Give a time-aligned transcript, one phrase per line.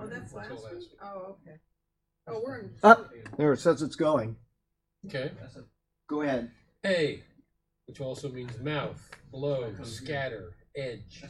[0.00, 0.88] Oh, that's last Until week?
[1.02, 1.56] Oh, okay.
[2.28, 2.70] Oh, we're in.
[2.82, 3.10] Uh, Up.
[3.36, 4.36] There, it says it's going.
[5.06, 5.30] Okay.
[6.08, 6.50] Go ahead.
[6.84, 7.22] A,
[7.86, 11.24] which also means mouth, blow, scatter, edge.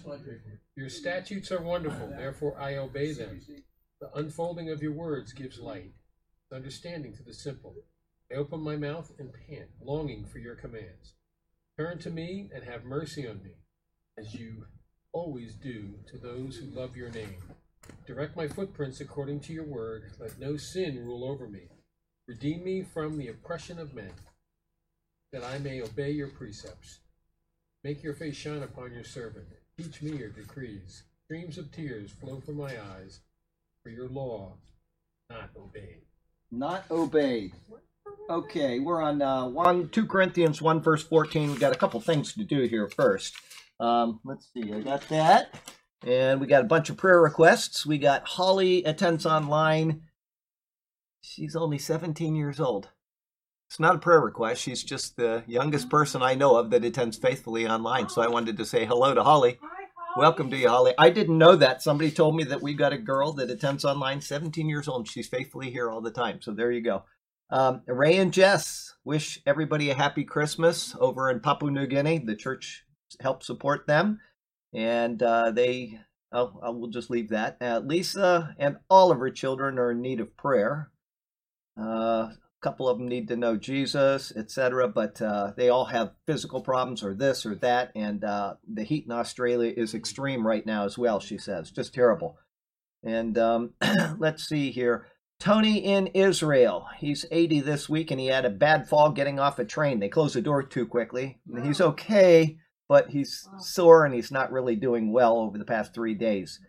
[0.75, 3.41] Your statutes are wonderful, therefore I obey them.
[4.01, 5.93] The unfolding of your words gives light,
[6.53, 7.75] understanding to the simple.
[8.31, 11.15] I open my mouth and pant, longing for your commands.
[11.79, 13.53] Turn to me and have mercy on me,
[14.19, 14.67] as you
[15.13, 17.43] always do to those who love your name.
[18.07, 20.13] Direct my footprints according to your word.
[20.21, 21.69] Let no sin rule over me.
[22.29, 24.13] Redeem me from the oppression of men,
[25.33, 27.01] that I may obey your precepts.
[27.85, 29.47] Make your face shine upon your servant.
[29.79, 31.05] Teach me your decrees.
[31.25, 33.21] Streams of tears flow from my eyes,
[33.83, 34.55] for your law
[35.29, 36.03] not obeyed.
[36.51, 37.53] Not obeyed.
[38.31, 41.51] Okay, we're on uh, one, two Corinthians one verse fourteen.
[41.51, 43.35] We've got a couple things to do here first.
[43.79, 45.55] Um, let's see, I got that,
[46.05, 47.87] and we got a bunch of prayer requests.
[47.87, 50.03] We got Holly attends online.
[51.21, 52.89] She's only seventeen years old.
[53.69, 54.63] It's not a prayer request.
[54.63, 58.09] She's just the youngest person I know of that attends faithfully online.
[58.09, 59.59] So I wanted to say hello to Holly.
[60.17, 60.95] Welcome to you, Holly.
[60.97, 61.83] I didn't know that.
[61.83, 65.01] Somebody told me that we've got a girl that attends online, 17 years old.
[65.01, 66.41] And she's faithfully here all the time.
[66.41, 67.05] So there you go.
[67.51, 72.19] Um, Ray and Jess wish everybody a happy Christmas over in Papua New Guinea.
[72.19, 72.85] The church
[73.21, 74.21] helps support them,
[74.75, 76.01] and uh, they.
[76.33, 77.57] Oh, I will just leave that.
[77.61, 80.91] Uh, Lisa and all of her children are in need of prayer.
[81.81, 84.89] Uh, a couple of them need to know Jesus, etc.
[84.89, 89.05] But uh, they all have physical problems or this or that, and uh, the heat
[89.07, 91.21] in Australia is extreme right now as well.
[91.21, 92.39] She says, just terrible.
[93.05, 93.75] And um,
[94.19, 95.07] let's see here.
[95.39, 96.89] Tony in Israel.
[96.99, 100.01] He's 80 this week and he had a bad fall getting off a train.
[100.01, 101.39] They closed the door too quickly.
[101.63, 102.57] He's okay,
[102.89, 106.61] but he's sore and he's not really doing well over the past three days.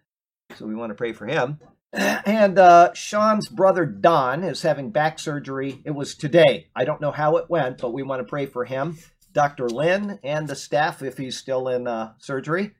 [0.56, 1.60] So we want to pray for him.
[1.94, 5.82] And uh, Sean's brother Don is having back surgery.
[5.86, 6.68] It was today.
[6.76, 8.98] I don't know how it went, but we want to pray for him.
[9.32, 9.70] Dr.
[9.70, 12.74] Lynn and the staff if he's still in uh, surgery.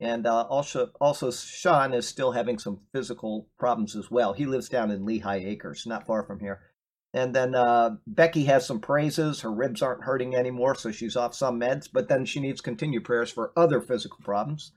[0.00, 4.32] And uh, also, also Sean is still having some physical problems as well.
[4.32, 6.60] He lives down in Lehigh Acres, not far from here.
[7.14, 9.40] And then uh, Becky has some praises.
[9.40, 11.88] Her ribs aren't hurting anymore, so she's off some meds.
[11.90, 14.72] But then she needs continued prayers for other physical problems.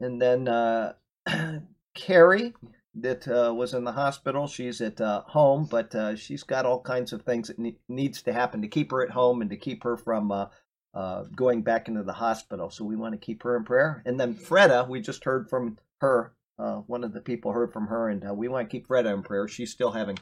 [0.00, 0.94] And then uh,
[1.94, 2.54] Carrie,
[2.96, 6.80] that uh, was in the hospital, she's at uh, home, but uh, she's got all
[6.80, 9.56] kinds of things that ne- needs to happen to keep her at home and to
[9.56, 12.68] keep her from uh, going back into the hospital.
[12.68, 14.02] So we want to keep her in prayer.
[14.04, 16.32] And then Freda, we just heard from her.
[16.56, 19.46] One of the people heard from her, and we want to keep Freda in prayer.
[19.46, 20.18] She's still having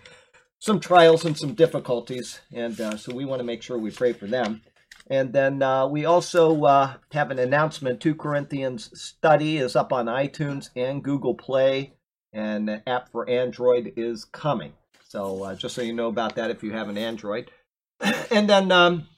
[0.63, 4.13] some trials and some difficulties, and uh, so we want to make sure we pray
[4.13, 4.63] for them.
[5.09, 8.01] And then uh, we also uh, have an announcement.
[8.01, 11.95] 2 Corinthians study is up on iTunes and Google Play,
[12.33, 14.73] and the app for Android is coming.
[15.09, 17.51] So uh, just so you know about that if you have an Android.
[18.31, 19.09] and then um,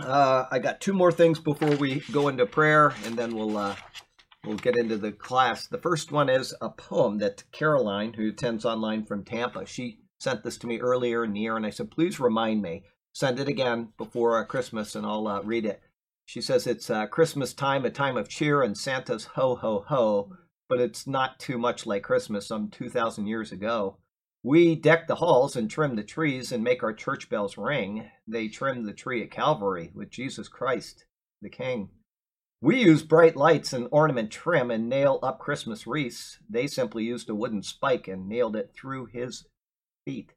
[0.00, 3.76] uh, I got two more things before we go into prayer, and then we'll uh,
[4.44, 5.68] we'll get into the class.
[5.68, 10.44] The first one is a poem that Caroline, who attends online from Tampa, she sent
[10.44, 12.84] this to me earlier in the year, and I said, please remind me.
[13.12, 15.82] Send it again before uh, Christmas, and I'll uh, read it.
[16.24, 20.32] She says it's uh, Christmas time, a time of cheer and Santa's ho ho ho,
[20.68, 23.98] but it's not too much like Christmas some 2,000 years ago.
[24.44, 28.08] We deck the halls and trim the trees and make our church bells ring.
[28.26, 31.04] They trim the tree at Calvary with Jesus Christ,
[31.42, 31.90] the King.
[32.60, 36.38] We use bright lights and ornament trim and nail up Christmas wreaths.
[36.48, 39.44] They simply used a wooden spike and nailed it through his
[40.04, 40.32] feet.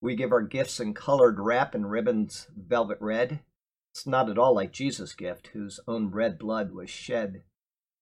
[0.00, 3.40] We give our gifts in colored wrap and ribbons velvet red.
[3.92, 7.42] It's not at all like Jesus' gift, whose own red blood was shed.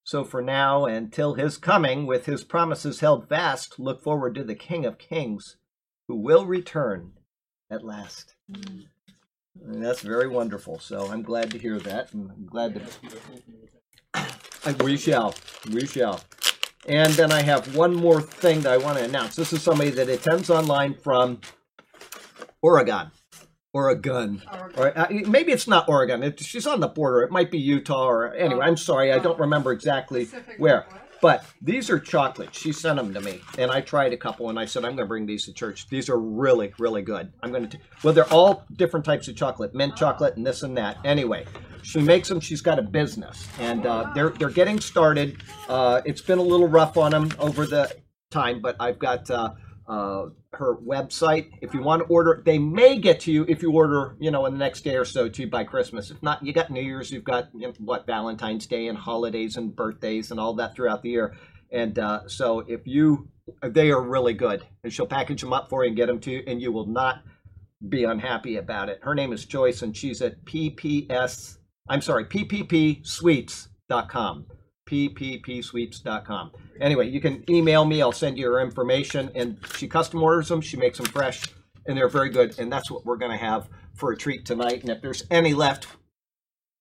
[0.05, 4.45] So for now, and till his coming, with his promises held fast, look forward to
[4.45, 5.57] the King of Kings,
[6.07, 7.13] who will return
[7.71, 8.37] at last.
[8.53, 10.79] And that's very wonderful.
[10.79, 12.83] So I'm glad to hear that, and I'm glad to.
[14.85, 15.33] We shall.
[15.73, 16.21] We shall.
[16.89, 19.35] And then I have one more thing that I want to announce.
[19.35, 21.41] This is somebody that attends online from
[22.63, 23.11] Oregon.
[23.73, 24.43] Oregon.
[24.53, 24.79] Oregon.
[24.79, 26.23] Or uh, maybe it's not Oregon.
[26.23, 27.23] It, she's on the border.
[27.23, 28.65] It might be Utah or anyway.
[28.65, 29.13] I'm sorry.
[29.13, 30.87] I don't remember exactly Pacific where.
[30.89, 31.06] Northwest?
[31.21, 32.59] But these are chocolates.
[32.59, 34.99] She sent them to me, and I tried a couple, and I said I'm going
[34.99, 35.89] to bring these to church.
[35.89, 37.33] These are really, really good.
[37.43, 37.79] I'm going to.
[38.03, 40.99] Well, they're all different types of chocolate, mint chocolate, and this and that.
[41.05, 41.47] Anyway,
[41.83, 42.41] she makes them.
[42.41, 45.43] She's got a business, and uh, they're they're getting started.
[45.69, 47.95] Uh, it's been a little rough on them over the
[48.31, 49.31] time, but I've got.
[49.31, 49.55] Uh,
[49.89, 51.51] uh, her website.
[51.61, 54.47] If you want to order, they may get to you if you order, you know,
[54.47, 56.11] in the next day or so to by Christmas.
[56.11, 57.49] If not, you got New Year's, you've got
[57.79, 61.37] what Valentine's Day and holidays and birthdays and all that throughout the year.
[61.71, 63.29] And uh, so if you
[63.63, 64.65] they are really good.
[64.83, 66.87] And she'll package them up for you and get them to you, and you will
[66.87, 67.23] not
[67.89, 69.01] be unhappy about it.
[69.03, 74.47] Her name is Joyce, and she's at PPS, I'm sorry, PPPsweets.com.
[74.87, 76.53] PPPsweets.com.
[76.81, 80.61] Anyway, you can email me, I'll send you her information, and she custom orders them,
[80.61, 81.43] she makes them fresh,
[81.87, 84.83] and they're very good, and that's what we're going to have for a treat tonight.
[84.83, 85.87] And if there's any left,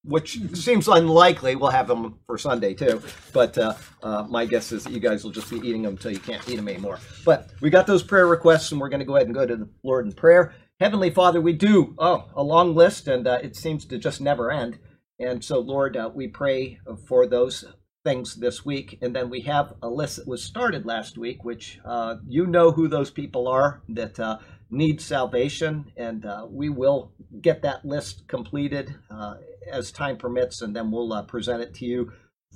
[0.06, 1.56] which seems unlikely.
[1.56, 3.02] We'll have them for Sunday too,
[3.34, 3.74] but uh,
[4.04, 6.48] uh, my guess is that you guys will just be eating them until you can't
[6.48, 7.00] eat them anymore.
[7.25, 9.56] But we got those prayer requests, and we're going to go ahead and go to
[9.56, 10.54] the Lord in prayer.
[10.80, 14.52] Heavenly Father, we do oh a long list, and uh, it seems to just never
[14.52, 14.78] end.
[15.19, 17.66] And so, Lord, uh, we pray for those
[18.06, 21.80] things this week, and then we have a list that was started last week, which
[21.84, 24.38] uh, you know who those people are that uh,
[24.69, 27.12] need salvation, and uh, we will
[27.42, 29.34] get that list completed uh,
[29.69, 32.12] as time permits, and then we'll uh, present it to you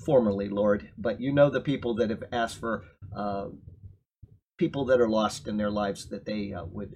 [0.06, 0.92] formally, Lord.
[0.98, 3.48] But you know the people that have asked for uh,
[4.58, 6.94] people that are lost in their lives that they would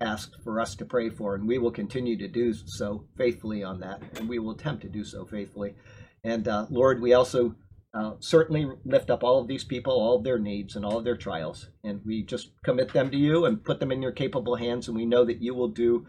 [0.00, 3.80] ask for us to pray for, and we will continue to do so faithfully on
[3.80, 5.74] that, and we will attempt to do so faithfully.
[6.22, 7.54] And Lord, we also
[7.94, 11.04] uh, certainly lift up all of these people, all of their needs, and all of
[11.04, 11.68] their trials.
[11.84, 14.88] And we just commit them to you and put them in your capable hands.
[14.88, 16.06] And we know that you will do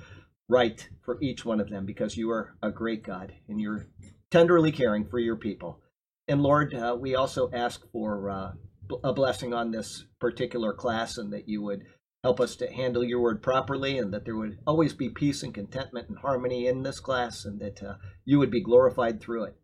[0.49, 3.87] right for each one of them because you are a great God and you're
[4.31, 5.79] tenderly caring for your people.
[6.27, 8.51] And Lord, uh, we also ask for uh,
[9.03, 11.83] a blessing on this particular class and that you would
[12.23, 15.53] help us to handle your word properly and that there would always be peace and
[15.53, 17.93] contentment and harmony in this class and that uh,
[18.23, 19.55] you would be glorified through it.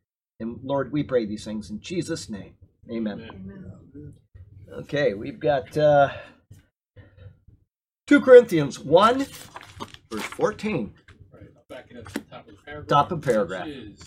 [0.41, 2.55] And Lord, we pray these things in Jesus' name.
[2.89, 3.29] Amen.
[3.29, 4.13] Amen.
[4.73, 6.09] Okay, we've got uh,
[8.07, 9.27] 2 Corinthians 1,
[10.09, 10.93] verse 14.
[11.31, 12.87] Right, I'll back it up to the top of the paragraph.
[12.87, 13.67] Top of paragraph.
[13.67, 14.01] is,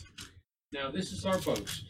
[0.73, 1.85] now this is our boast.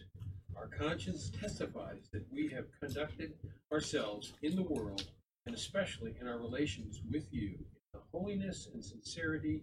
[0.59, 3.33] Our conscience testifies that we have conducted
[3.73, 5.07] ourselves in the world,
[5.47, 7.65] and especially in our relations with you, in
[7.95, 9.63] the holiness and sincerity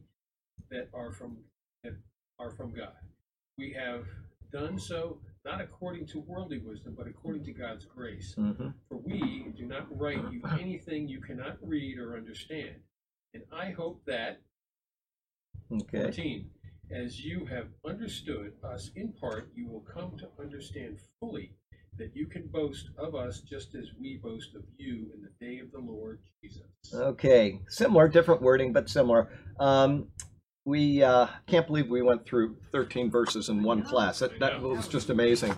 [0.71, 1.37] that are from
[1.83, 1.93] that
[2.39, 2.95] are from God.
[3.59, 4.05] We have
[4.51, 8.35] done so not according to worldly wisdom, but according to God's grace.
[8.37, 8.69] Mm-hmm.
[8.89, 12.75] For we do not write you anything you cannot read or understand.
[13.33, 14.41] And I hope that
[15.71, 16.03] Okay.
[16.03, 16.49] 14.
[16.91, 21.53] As you have understood us in part, you will come to understand fully
[21.97, 25.59] that you can boast of us just as we boast of you in the day
[25.59, 26.63] of the Lord Jesus.
[26.93, 27.61] Okay.
[27.69, 29.29] Similar, different wording, but similar.
[29.59, 30.07] Um,
[30.65, 34.19] we uh, can't believe we went through 13 verses in one class.
[34.19, 35.55] That, that was just amazing.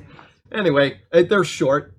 [0.52, 1.96] Anyway, eh, they're short.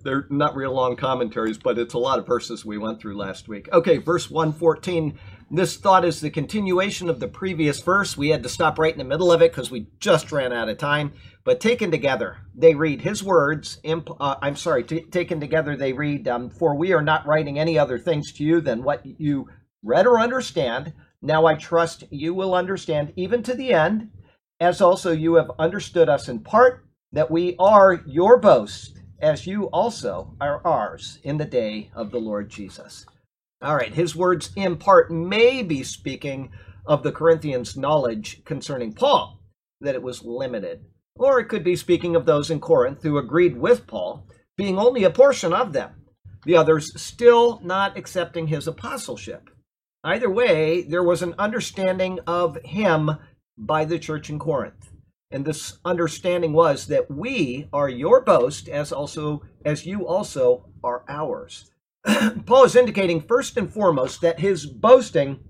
[0.00, 3.48] They're not real long commentaries, but it's a lot of verses we went through last
[3.48, 3.68] week.
[3.72, 5.18] Okay, verse 114.
[5.50, 8.16] This thought is the continuation of the previous verse.
[8.16, 10.68] We had to stop right in the middle of it because we just ran out
[10.68, 11.12] of time.
[11.42, 13.80] But taken together, they read his words.
[13.82, 17.58] Imp- uh, I'm sorry, t- taken together, they read, um, For we are not writing
[17.58, 19.48] any other things to you than what you
[19.82, 20.92] read or understand.
[21.20, 24.10] Now I trust you will understand even to the end,
[24.60, 29.64] as also you have understood us in part, that we are your boast, as you
[29.66, 33.04] also are ours in the day of the Lord Jesus.
[33.60, 36.50] All right, his words in part may be speaking
[36.86, 39.40] of the Corinthians' knowledge concerning Paul,
[39.80, 40.84] that it was limited.
[41.16, 45.02] Or it could be speaking of those in Corinth who agreed with Paul, being only
[45.02, 45.90] a portion of them,
[46.44, 49.50] the others still not accepting his apostleship.
[50.08, 53.10] Either way, there was an understanding of him
[53.58, 54.90] by the church in Corinth.
[55.30, 61.04] And this understanding was that we are your boast as also as you also are
[61.10, 61.70] ours.
[62.46, 65.40] Paul is indicating first and foremost that his boasting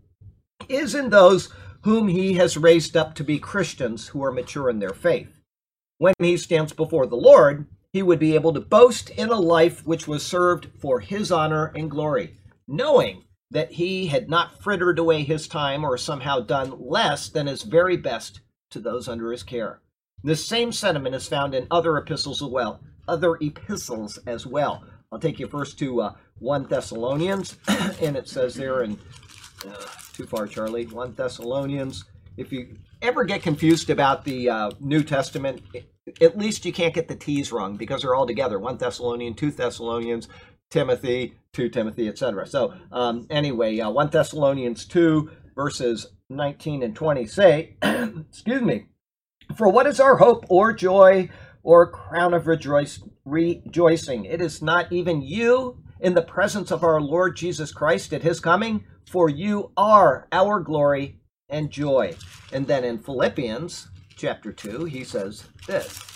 [0.69, 1.51] is in those
[1.83, 5.41] whom he has raised up to be Christians who are mature in their faith.
[5.99, 9.87] When he stands before the Lord, he would be able to boast in a life
[9.87, 12.35] which was served for his honor and glory,
[12.67, 17.63] knowing that he had not frittered away his time or somehow done less than his
[17.63, 18.41] very best
[18.71, 19.81] to those under his care.
[20.23, 24.85] This same sentiment is found in other epistles as well, other epistles as well.
[25.11, 27.57] I'll take you first to uh, 1 Thessalonians,
[28.03, 28.99] and it says there in
[29.67, 29.75] uh,
[30.13, 30.87] too far, Charlie.
[30.87, 32.05] 1 Thessalonians.
[32.37, 35.63] If you ever get confused about the uh, New Testament,
[36.21, 38.59] at least you can't get the T's wrong because they're all together.
[38.59, 40.29] 1 Thessalonian, 2 Thessalonians,
[40.71, 42.47] Timothy, 2 Timothy, etc.
[42.47, 48.87] So, um, anyway, uh, 1 Thessalonians 2, verses 19 and 20 say, excuse me,
[49.57, 51.31] for what is our hope or joy
[51.63, 54.25] or crown of rejoicing?
[54.25, 58.41] It is not even you in the presence of our Lord Jesus Christ at his
[58.41, 62.15] coming, for you are our glory and joy.
[62.53, 66.08] And then in Philippians chapter 2, he says this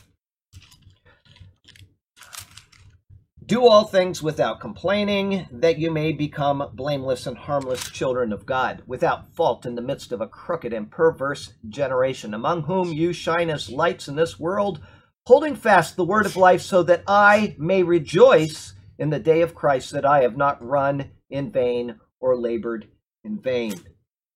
[3.46, 8.82] Do all things without complaining, that you may become blameless and harmless children of God,
[8.86, 13.50] without fault in the midst of a crooked and perverse generation, among whom you shine
[13.50, 14.80] as lights in this world,
[15.26, 19.56] holding fast the word of life, so that I may rejoice in the day of
[19.56, 22.86] Christ that I have not run in vain or labored
[23.24, 23.80] in vain.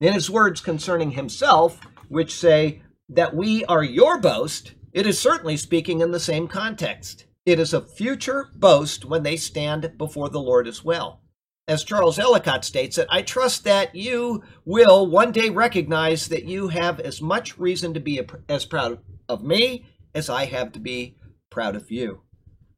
[0.00, 5.56] In his words concerning himself, which say that we are your boast, it is certainly
[5.56, 7.26] speaking in the same context.
[7.46, 11.20] It is a future boast when they stand before the Lord as well.
[11.68, 16.68] As Charles Ellicott states it, I trust that you will one day recognize that you
[16.68, 18.98] have as much reason to be as proud
[19.28, 21.16] of me as I have to be
[21.48, 22.22] proud of you.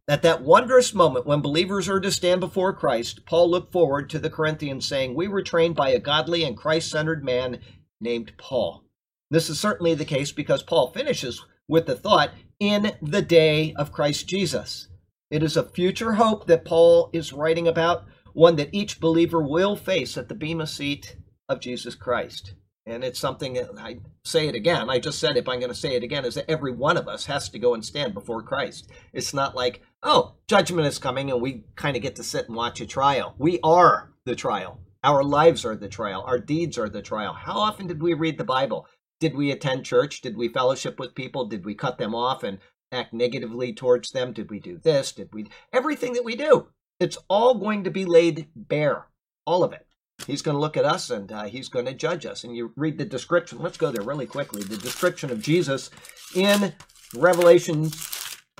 [0.06, 4.18] At that wondrous moment when believers are to stand before Christ, Paul looked forward to
[4.18, 7.60] the Corinthians saying, We were trained by a godly and Christ centered man
[8.00, 8.84] named Paul.
[9.30, 13.92] This is certainly the case because Paul finishes with the thought, in the day of
[13.92, 14.88] Christ Jesus.
[15.30, 19.76] It is a future hope that Paul is writing about, one that each believer will
[19.76, 21.16] face at the Bema seat
[21.48, 22.54] of Jesus Christ.
[22.86, 24.88] And it's something that I say it again.
[24.88, 26.96] I just said it, but I'm going to say it again is that every one
[26.96, 28.90] of us has to go and stand before Christ.
[29.12, 32.56] It's not like, oh, judgment is coming and we kind of get to sit and
[32.56, 33.34] watch a trial.
[33.38, 34.80] We are the trial.
[35.04, 36.24] Our lives are the trial.
[36.26, 37.34] Our deeds are the trial.
[37.34, 38.86] How often did we read the Bible?
[39.20, 40.20] Did we attend church?
[40.20, 41.46] Did we fellowship with people?
[41.46, 42.58] Did we cut them off and
[42.92, 44.32] act negatively towards them?
[44.32, 45.12] Did we do this?
[45.12, 46.68] Did we everything that we do?
[47.00, 49.06] It's all going to be laid bare.
[49.46, 49.86] All of it.
[50.26, 52.44] He's going to look at us and uh, he's going to judge us.
[52.44, 53.60] And you read the description.
[53.60, 54.62] Let's go there really quickly.
[54.62, 55.90] The description of Jesus
[56.34, 56.74] in
[57.14, 57.90] Revelation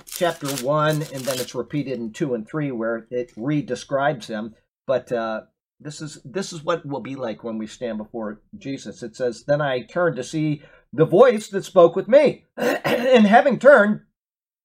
[0.07, 4.55] chapter 1, and then it's repeated in 2 and 3 where it re describes him.
[4.87, 5.41] But uh,
[5.79, 9.01] this is this is what will be like when we stand before Jesus.
[9.01, 13.59] It says, "Then I turned to see the voice that spoke with me, and having
[13.59, 14.01] turned,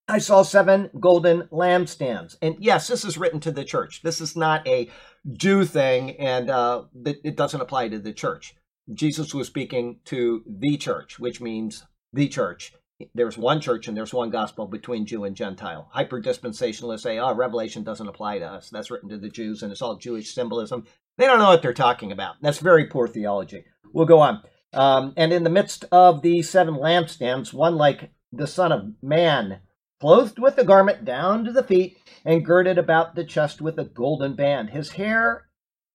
[0.08, 4.02] I saw seven golden lampstands." And yes, this is written to the church.
[4.02, 4.90] This is not a
[5.32, 8.56] Jew thing, and uh, it doesn't apply to the church.
[8.92, 12.72] Jesus was speaking to the church, which means the church
[13.14, 15.88] there's one church and there's one gospel between Jew and Gentile.
[15.92, 18.70] Hyper dispensationalists say, oh, Revelation doesn't apply to us.
[18.70, 20.86] That's written to the Jews and it's all Jewish symbolism.
[21.16, 22.36] They don't know what they're talking about.
[22.42, 23.64] That's very poor theology.
[23.92, 24.42] We'll go on.
[24.72, 29.60] Um, and in the midst of the seven lampstands, one like the Son of Man,
[30.00, 33.84] clothed with a garment down to the feet, and girded about the chest with a
[33.84, 34.70] golden band.
[34.70, 35.46] His hair,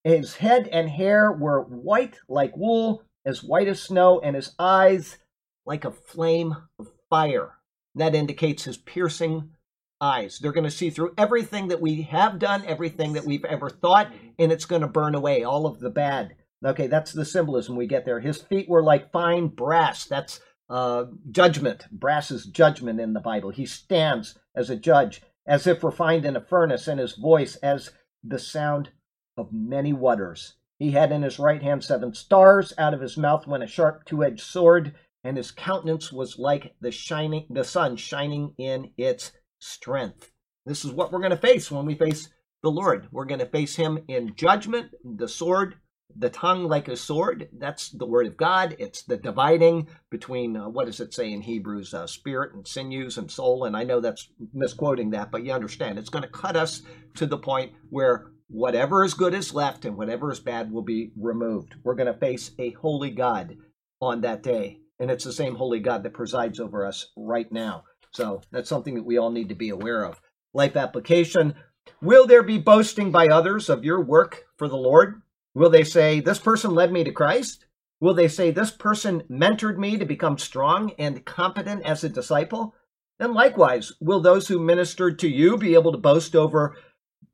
[0.05, 5.17] his head and hair were white like wool, as white as snow, and his eyes
[5.65, 7.55] like a flame of fire.
[7.95, 9.51] That indicates his piercing
[10.01, 10.39] eyes.
[10.39, 14.11] They're going to see through everything that we have done, everything that we've ever thought,
[14.37, 16.35] and it's going to burn away all of the bad.
[16.65, 18.19] Okay, that's the symbolism we get there.
[18.19, 20.05] His feet were like fine brass.
[20.05, 21.85] That's uh, judgment.
[21.91, 23.49] Brass is judgment in the Bible.
[23.49, 27.91] He stands as a judge, as if refined in a furnace, and his voice as
[28.23, 28.89] the sound
[29.37, 30.55] of many waters.
[30.77, 32.73] He had in his right hand seven stars.
[32.77, 36.75] Out of his mouth went a sharp two edged sword, and his countenance was like
[36.81, 40.31] the shining the sun shining in its strength.
[40.65, 42.29] This is what we're going to face when we face
[42.63, 43.07] the Lord.
[43.11, 45.75] We're going to face him in judgment, the sword,
[46.15, 47.49] the tongue like a sword.
[47.57, 48.75] That's the word of God.
[48.79, 53.17] It's the dividing between, uh, what does it say in Hebrews, uh, spirit and sinews
[53.17, 53.65] and soul.
[53.65, 55.97] And I know that's misquoting that, but you understand.
[55.97, 56.81] It's going to cut us
[57.15, 61.11] to the point where whatever is good is left and whatever is bad will be
[61.15, 61.75] removed.
[61.83, 63.57] We're going to face a holy God
[64.01, 64.79] on that day.
[64.99, 67.83] And it's the same holy God that presides over us right now.
[68.11, 70.21] So that's something that we all need to be aware of.
[70.53, 71.55] Life application
[72.01, 75.21] Will there be boasting by others of your work for the Lord?
[75.53, 77.65] Will they say, This person led me to Christ?
[77.99, 82.75] Will they say, This person mentored me to become strong and competent as a disciple?
[83.19, 86.77] And likewise, will those who ministered to you be able to boast over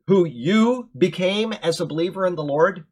[0.07, 2.85] who you became as a believer in the Lord?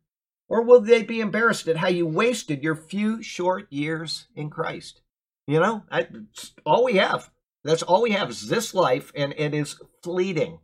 [0.47, 5.01] Or will they be embarrassed at how you wasted your few short years in Christ?
[5.47, 5.83] You know,
[6.65, 7.31] all we have.
[7.63, 10.59] That's all we have is this life, and it is fleeting.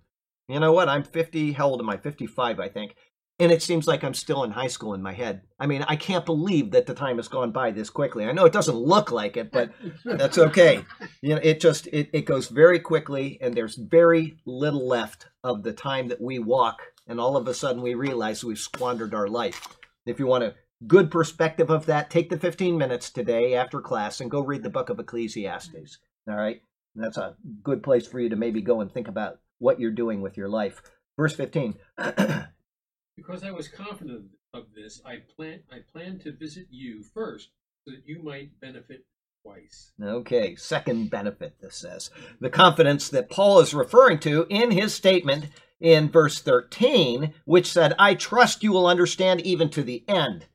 [0.47, 0.89] You know what?
[0.89, 1.53] I'm 50.
[1.53, 1.97] How old am I?
[1.97, 2.95] 55, I think.
[3.41, 5.43] And it seems like I'm still in high school in my head.
[5.57, 8.25] I mean, I can't believe that the time has gone by this quickly.
[8.25, 9.71] I know it doesn't look like it, but
[10.03, 10.83] that's okay.
[11.21, 15.63] You know, it just it, it goes very quickly, and there's very little left of
[15.63, 19.27] the time that we walk, and all of a sudden we realize we've squandered our
[19.27, 19.67] life.
[20.05, 20.55] If you want a
[20.87, 24.69] good perspective of that, take the 15 minutes today after class and go read the
[24.69, 25.99] book of Ecclesiastes.
[26.27, 26.61] All right?
[26.95, 30.21] That's a good place for you to maybe go and think about what you're doing
[30.21, 30.81] with your life.
[31.17, 31.75] Verse 15.
[31.97, 37.49] because I was confident of this, I plan I plan to visit you first
[37.85, 39.05] so that you might benefit
[39.43, 39.91] twice.
[40.01, 42.09] Okay, second benefit, this says.
[42.39, 45.47] The confidence that Paul is referring to in his statement
[45.79, 50.47] in verse 13, which said, I trust you will understand even to the end.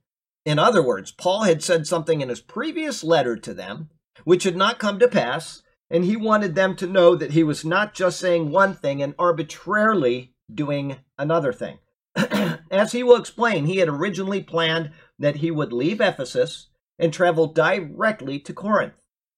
[0.45, 3.89] In other words, Paul had said something in his previous letter to them
[4.23, 7.65] which had not come to pass, and he wanted them to know that he was
[7.65, 11.79] not just saying one thing and arbitrarily doing another thing.
[12.71, 17.47] As he will explain, he had originally planned that he would leave Ephesus and travel
[17.47, 18.95] directly to Corinth.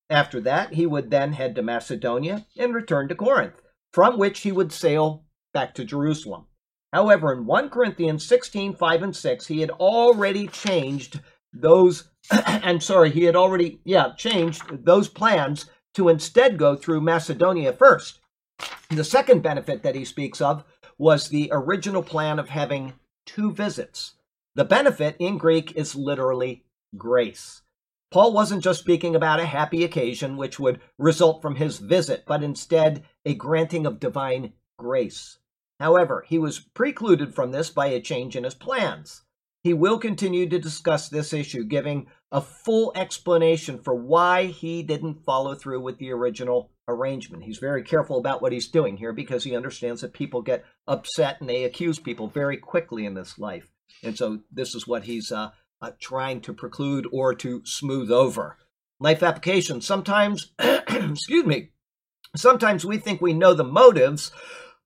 [0.09, 3.61] After that, he would then head to Macedonia and return to Corinth,
[3.93, 6.47] from which he would sail back to Jerusalem.
[6.93, 11.21] However, in 1 Corinthians 16, 5 and 6, he had already changed
[11.53, 17.73] those, I'm sorry, he had already, yeah, changed those plans to instead go through Macedonia
[17.73, 18.21] first.
[18.91, 20.65] The second benefit that he speaks of
[20.99, 22.95] was the original plan of having
[23.27, 24.15] two visits.
[24.55, 26.65] The benefit in Greek is literally
[26.97, 27.63] grace.
[28.11, 32.43] Paul wasn't just speaking about a happy occasion which would result from his visit, but
[32.43, 35.39] instead a granting of divine grace.
[35.81, 39.23] However, he was precluded from this by a change in his plans.
[39.67, 45.25] He will continue to discuss this issue, giving a full explanation for why he didn't
[45.25, 47.43] follow through with the original arrangement.
[47.43, 51.41] He's very careful about what he's doing here because he understands that people get upset
[51.41, 53.67] and they accuse people very quickly in this life.
[54.05, 55.51] And so this is what he's uh,
[55.83, 58.59] uh, trying to preclude or to smooth over.
[59.01, 59.81] Life application.
[59.81, 61.71] Sometimes, excuse me,
[62.37, 64.31] sometimes we think we know the motives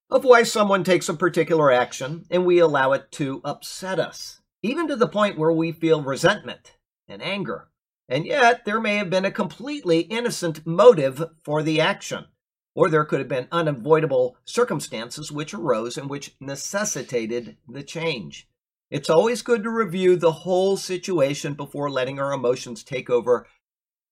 [0.09, 4.89] of why someone takes a particular action and we allow it to upset us even
[4.89, 6.77] to the point where we feel resentment
[7.09, 7.69] and anger.
[8.09, 12.27] And yet, there may have been a completely innocent motive for the action,
[12.75, 18.49] or there could have been unavoidable circumstances which arose and which necessitated the change.
[18.91, 23.47] It's always good to review the whole situation before letting our emotions take over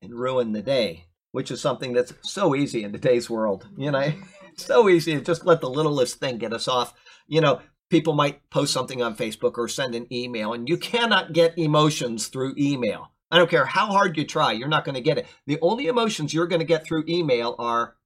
[0.00, 3.66] and ruin the day, which is something that's so easy in today's world.
[3.76, 4.12] You know,
[4.56, 6.94] so easy to just let the littlest thing get us off.
[7.26, 11.32] You know, people might post something on Facebook or send an email, and you cannot
[11.32, 13.12] get emotions through email.
[13.30, 15.26] I don't care how hard you try, you're not going to get it.
[15.46, 17.96] The only emotions you're going to get through email are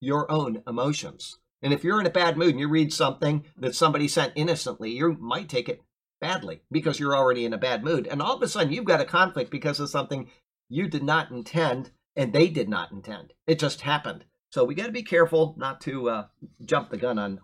[0.00, 1.38] your own emotions.
[1.62, 4.90] And if you're in a bad mood and you read something that somebody sent innocently,
[4.90, 5.82] you might take it
[6.20, 8.06] badly because you're already in a bad mood.
[8.08, 10.28] And all of a sudden, you've got a conflict because of something
[10.68, 13.32] you did not intend and they did not intend.
[13.46, 14.24] It just happened.
[14.50, 16.26] So we got to be careful not to uh,
[16.64, 17.40] jump the gun on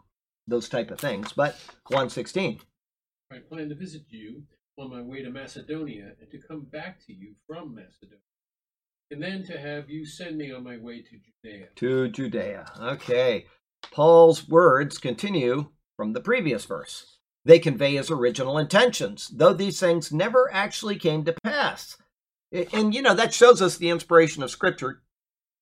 [0.48, 1.32] those type of things.
[1.32, 1.56] But
[1.88, 2.60] 116.
[3.30, 4.42] I plan to visit you
[4.78, 8.18] on my way to Macedonia and to come back to you from Macedonia.
[9.10, 11.68] And then to have you send me on my way to Judea.
[11.76, 12.72] To Judea.
[12.80, 13.46] Okay.
[13.90, 17.18] Paul's words continue from the previous verse.
[17.44, 21.96] They convey his original intentions, though these things never actually came to pass.
[22.72, 25.02] And, you know, that shows us the inspiration of Scripture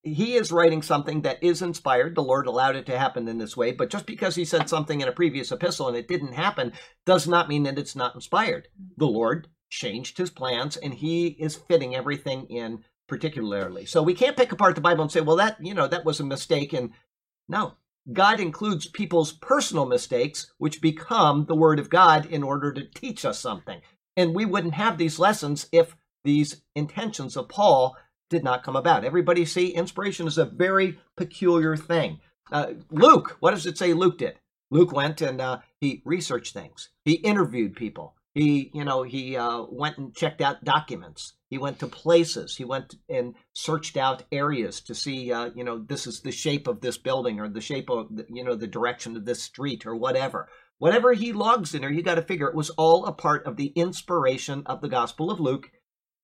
[0.07, 2.15] he is writing something that is inspired.
[2.15, 5.01] The Lord allowed it to happen in this way, but just because he said something
[5.01, 6.73] in a previous epistle and it didn't happen
[7.05, 8.69] does not mean that it's not inspired.
[8.97, 13.85] The Lord changed his plans and he is fitting everything in particularly.
[13.85, 16.21] So we can't pick apart the Bible and say, well, that, you know, that was
[16.21, 16.73] a mistake.
[16.73, 16.91] And
[17.49, 17.75] no,
[18.13, 23.25] God includes people's personal mistakes, which become the Word of God in order to teach
[23.25, 23.81] us something.
[24.17, 27.97] And we wouldn't have these lessons if these intentions of Paul
[28.29, 29.05] did not come about.
[29.05, 32.21] Everybody see, inspiration is a very peculiar thing.
[32.51, 34.39] Uh, Luke, what does it say Luke did?
[34.71, 36.91] Luke went and uh, he researched things.
[37.05, 38.15] He interviewed people.
[38.35, 41.35] He, you know, he uh, went and checked out documents.
[41.49, 42.57] He went to places.
[42.57, 46.67] He went and searched out areas to see, uh, you know, this is the shape
[46.67, 49.97] of this building or the shape of, you know, the direction of this street or
[49.97, 50.49] whatever.
[50.79, 53.57] Whatever he logs in there, you got to figure it was all a part of
[53.57, 55.71] the inspiration of the Gospel of Luke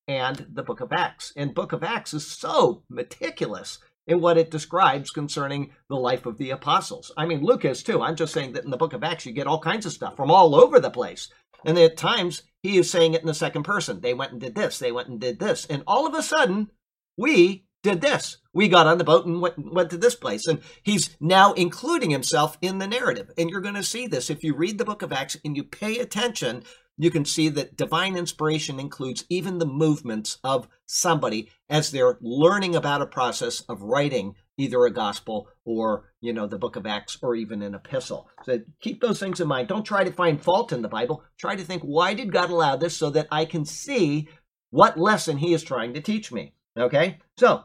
[0.08, 1.32] and the book of Acts.
[1.36, 6.38] And book of Acts is so meticulous in what it describes concerning the life of
[6.38, 7.12] the apostles.
[7.16, 8.02] I mean, Luke is too.
[8.02, 10.16] I'm just saying that in the book of Acts, you get all kinds of stuff
[10.16, 11.28] from all over the place.
[11.64, 14.00] And at times, he is saying it in the second person.
[14.00, 15.66] They went and did this, they went and did this.
[15.66, 16.70] And all of a sudden,
[17.16, 18.38] we did this.
[18.52, 20.46] We got on the boat and went, went to this place.
[20.46, 23.30] And he's now including himself in the narrative.
[23.36, 25.64] And you're going to see this if you read the book of Acts and you
[25.64, 26.64] pay attention
[27.02, 32.76] you can see that divine inspiration includes even the movements of somebody as they're learning
[32.76, 37.18] about a process of writing either a gospel or you know the book of acts
[37.22, 38.28] or even an epistle.
[38.44, 39.68] So keep those things in mind.
[39.68, 41.24] Don't try to find fault in the bible.
[41.38, 44.28] Try to think why did god allow this so that i can see
[44.70, 46.54] what lesson he is trying to teach me?
[46.78, 47.18] Okay?
[47.36, 47.64] So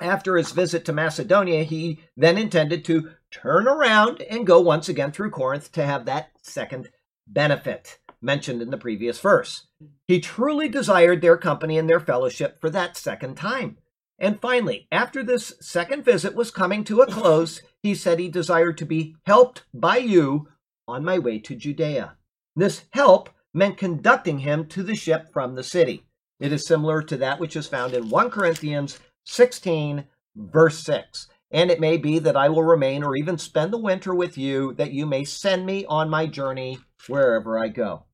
[0.00, 5.10] after his visit to macedonia he then intended to turn around and go once again
[5.10, 6.88] through corinth to have that second
[7.26, 9.66] benefit mentioned in the previous verse.
[10.06, 13.78] He truly desired their company and their fellowship for that second time.
[14.18, 18.76] And finally, after this second visit was coming to a close, he said he desired
[18.78, 20.48] to be helped by you
[20.88, 22.16] on my way to Judea.
[22.56, 26.04] This help meant conducting him to the ship from the city.
[26.40, 30.04] It is similar to that which is found in 1 Corinthians 16,
[30.34, 31.28] verse 6.
[31.50, 34.74] And it may be that I will remain or even spend the winter with you,
[34.74, 38.04] that you may send me on my journey wherever I go.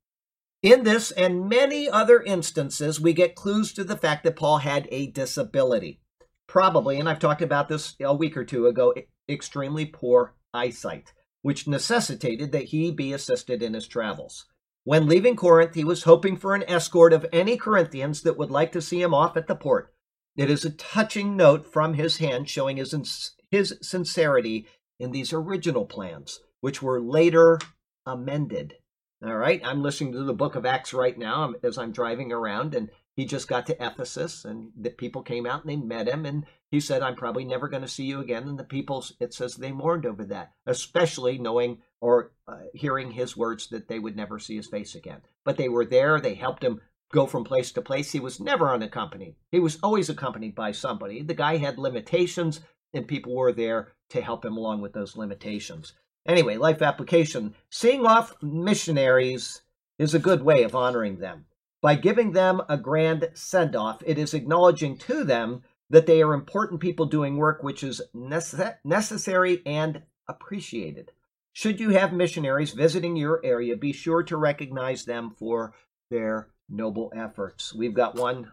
[0.65, 4.89] In this and many other instances, we get clues to the fact that Paul had
[4.91, 6.01] a disability.
[6.47, 8.95] Probably, and I've talked about this a week or two ago,
[9.29, 14.47] extremely poor eyesight, which necessitated that he be assisted in his travels.
[14.85, 18.73] When leaving Corinth, he was hoping for an escort of any Corinthians that would like
[18.73, 19.93] to see him off at the port.
[20.35, 24.67] It is a touching note from his hand showing his, his sincerity
[24.99, 27.59] in these original plans, which were later
[28.07, 28.77] amended.
[29.25, 32.75] All right, I'm listening to the book of Acts right now as I'm driving around,
[32.75, 36.27] and he just got to Ephesus, and the people came out and they met him,
[36.27, 38.47] and he said, I'm probably never going to see you again.
[38.47, 43.35] And the people, it says, they mourned over that, especially knowing or uh, hearing his
[43.35, 45.23] words that they would never see his face again.
[45.43, 48.13] But they were there, they helped him go from place to place.
[48.13, 49.37] He was never unaccompanied.
[49.51, 51.23] He was always accompanied by somebody.
[51.23, 52.61] The guy had limitations,
[52.93, 55.95] and people were there to help him along with those limitations.
[56.27, 57.55] Anyway, life application.
[57.71, 59.63] Seeing off missionaries
[59.99, 61.47] is a good way of honoring them.
[61.83, 66.33] By giving them a grand send off, it is acknowledging to them that they are
[66.33, 71.13] important people doing work which is nece- necessary and appreciated.
[71.53, 75.75] Should you have missionaries visiting your area, be sure to recognize them for
[76.11, 77.75] their noble efforts.
[77.75, 78.51] We've got one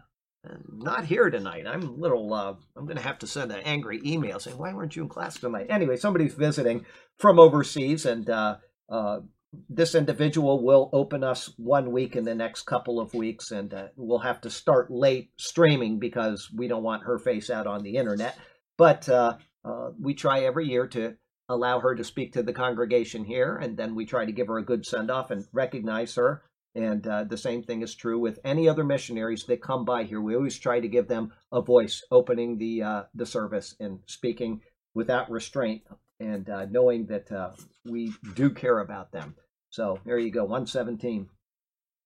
[0.68, 1.66] not here tonight.
[1.66, 4.72] I'm a little, uh, I'm going to have to send an angry email saying, why
[4.72, 5.66] weren't you in class tonight?
[5.68, 6.84] Anyway, somebody's visiting
[7.18, 8.56] from overseas, and uh,
[8.88, 9.20] uh,
[9.68, 13.88] this individual will open us one week in the next couple of weeks, and uh,
[13.96, 17.96] we'll have to start late streaming because we don't want her face out on the
[17.96, 18.36] internet.
[18.76, 21.16] But uh, uh, we try every year to
[21.48, 24.58] allow her to speak to the congregation here, and then we try to give her
[24.58, 26.42] a good send off and recognize her
[26.74, 30.20] and uh, the same thing is true with any other missionaries that come by here.
[30.20, 34.60] We always try to give them a voice, opening the uh, the service and speaking
[34.94, 35.82] without restraint,
[36.20, 37.50] and uh, knowing that uh,
[37.84, 39.34] we do care about them.
[39.70, 41.28] So there you go, one seventeen.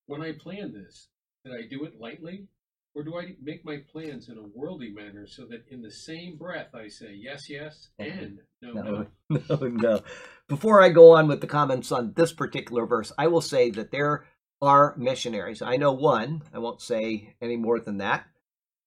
[0.07, 1.09] When I plan this,
[1.45, 2.49] did I do it lightly,
[2.95, 6.37] or do I make my plans in a worldly manner so that in the same
[6.37, 9.69] breath I say yes, yes, and no, no, no, no.
[9.69, 10.01] no.
[10.49, 13.91] Before I go on with the comments on this particular verse, I will say that
[13.91, 14.25] there
[14.63, 15.63] are missionaries.
[15.63, 18.27] I know one, I won't say any more than that.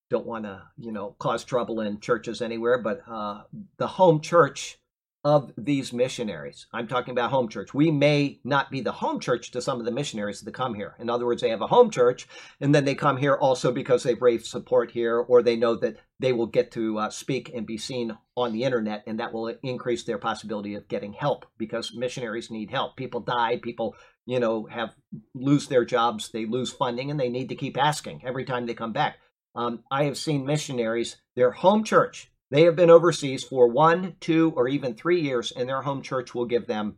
[0.09, 3.43] Don't want to, you know, cause trouble in churches anywhere, but uh,
[3.77, 4.79] the home church
[5.25, 6.67] of these missionaries.
[6.71, 7.73] I'm talking about home church.
[7.73, 10.95] We may not be the home church to some of the missionaries that come here.
[10.97, 12.25] In other words, they have a home church
[12.61, 15.97] and then they come here also because they've raised support here or they know that
[16.21, 19.53] they will get to uh, speak and be seen on the internet and that will
[19.61, 22.95] increase their possibility of getting help because missionaries need help.
[22.95, 23.95] People die, people
[24.29, 24.93] you know, have
[25.33, 28.75] lose their jobs, they lose funding, and they need to keep asking every time they
[28.75, 29.17] come back.
[29.55, 34.53] Um, I have seen missionaries, their home church, they have been overseas for one, two,
[34.55, 36.97] or even three years, and their home church will give them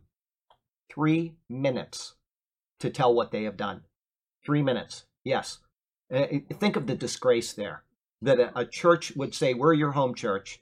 [0.92, 2.14] three minutes
[2.80, 3.82] to tell what they have done.
[4.44, 5.58] Three minutes, yes.
[6.12, 6.26] Uh,
[6.58, 7.84] think of the disgrace there
[8.20, 10.60] that a, a church would say, We're your home church.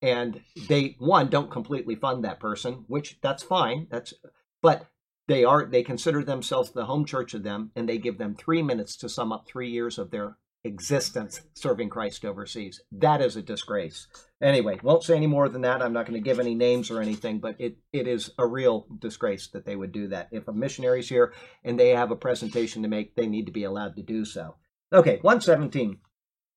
[0.00, 3.86] And they, one, don't completely fund that person, which that's fine.
[3.88, 4.12] That's,
[4.60, 4.86] but
[5.28, 8.62] they are they consider themselves the home church of them and they give them three
[8.62, 12.80] minutes to sum up three years of their existence serving christ overseas.
[12.92, 14.06] That is a disgrace.
[14.40, 15.82] Anyway won't say any more than that.
[15.82, 18.86] I'm not going to give any names or anything but it, it is a real
[18.98, 20.28] disgrace that they would do that.
[20.32, 21.32] If a missionary's here
[21.64, 24.56] and they have a presentation to make they need to be allowed to do so.
[24.92, 25.98] Okay 117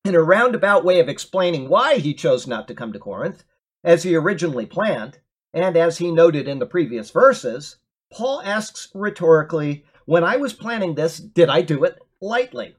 [0.04, 3.44] in a roundabout way of explaining why he chose not to come to corinth
[3.82, 5.18] as he originally planned
[5.52, 7.76] and as he noted in the previous verses
[8.12, 12.76] Paul asks rhetorically, When I was planning this, did I do it lightly?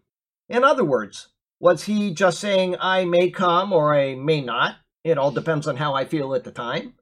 [0.50, 4.78] In other words, was he just saying, I may come or I may not?
[5.04, 6.94] It all depends on how I feel at the time.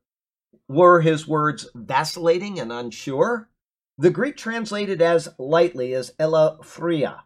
[0.67, 3.49] Were his words vacillating and unsure?
[3.97, 7.21] The Greek translated as lightly is elaphria.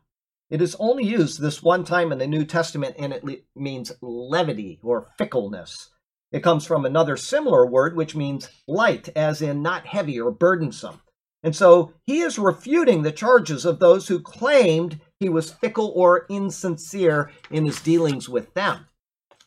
[0.50, 3.92] It is only used this one time in the New Testament and it le- means
[4.02, 5.90] levity or fickleness.
[6.32, 11.02] It comes from another similar word, which means light, as in not heavy or burdensome.
[11.42, 16.26] And so he is refuting the charges of those who claimed he was fickle or
[16.30, 18.88] insincere in his dealings with them.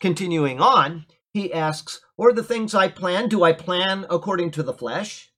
[0.01, 4.75] Continuing on, he asks, Or the things I plan, do I plan according to the
[4.75, 5.33] flesh?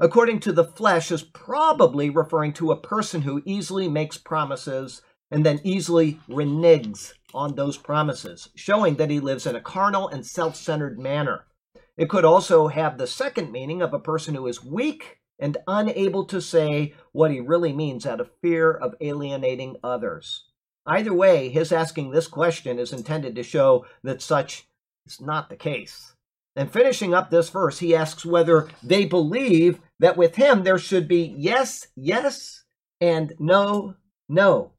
[0.00, 5.44] according to the flesh is probably referring to a person who easily makes promises and
[5.44, 10.56] then easily reneges on those promises, showing that he lives in a carnal and self
[10.56, 11.46] centered manner.
[11.96, 16.24] It could also have the second meaning of a person who is weak and unable
[16.26, 20.44] to say what he really means out of fear of alienating others.
[20.86, 24.66] Either way, his asking this question is intended to show that such
[25.06, 26.14] is not the case.
[26.56, 31.06] And finishing up this verse, he asks whether they believe that with him there should
[31.06, 32.64] be yes, yes,
[33.00, 33.94] and no,
[34.28, 34.72] no.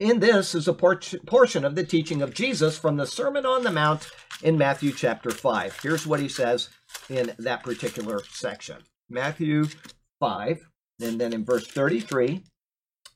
[0.00, 3.70] In this is a portion of the teaching of Jesus from the Sermon on the
[3.70, 4.10] Mount
[4.42, 5.78] in Matthew chapter 5.
[5.80, 6.68] Here's what he says
[7.08, 8.78] in that particular section
[9.08, 9.66] Matthew
[10.18, 10.68] 5,
[11.00, 12.42] and then in verse 33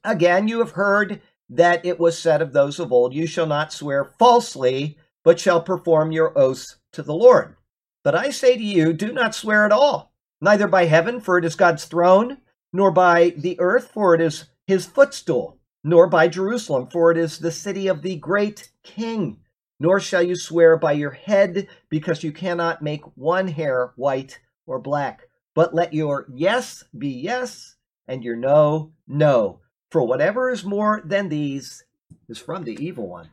[0.04, 3.72] Again, you have heard that it was said of those of old, You shall not
[3.72, 7.56] swear falsely, but shall perform your oaths to the Lord.
[8.04, 11.44] But I say to you, do not swear at all, neither by heaven, for it
[11.44, 12.38] is God's throne,
[12.72, 15.57] nor by the earth, for it is his footstool,
[15.88, 19.38] nor by Jerusalem, for it is the city of the great king.
[19.80, 24.78] Nor shall you swear by your head, because you cannot make one hair white or
[24.78, 25.22] black.
[25.54, 29.60] But let your yes be yes, and your no, no.
[29.90, 31.84] For whatever is more than these
[32.28, 33.30] is from the evil one.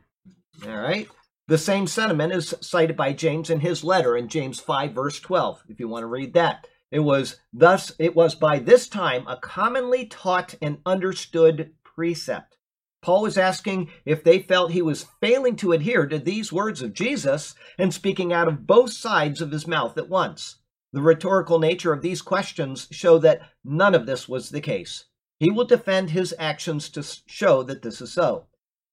[0.66, 1.10] All right?
[1.48, 5.64] The same sentiment is cited by James in his letter in James 5, verse 12,
[5.70, 6.68] if you want to read that.
[6.90, 12.58] It was thus it was by this time a commonly taught and understood precept.
[13.02, 16.94] Paul was asking if they felt he was failing to adhere to these words of
[16.94, 20.58] Jesus and speaking out of both sides of his mouth at once.
[20.92, 25.06] The rhetorical nature of these questions show that none of this was the case.
[25.40, 28.48] He will defend his actions to show that this is so.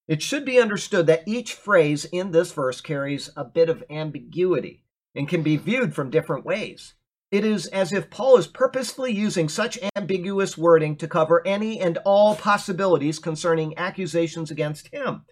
[0.09, 4.85] It should be understood that each phrase in this verse carries a bit of ambiguity
[5.15, 6.95] and can be viewed from different ways.
[7.33, 11.97] It is as if Paul is purposefully using such ambiguous wording to cover any and
[12.05, 15.25] all possibilities concerning accusations against him.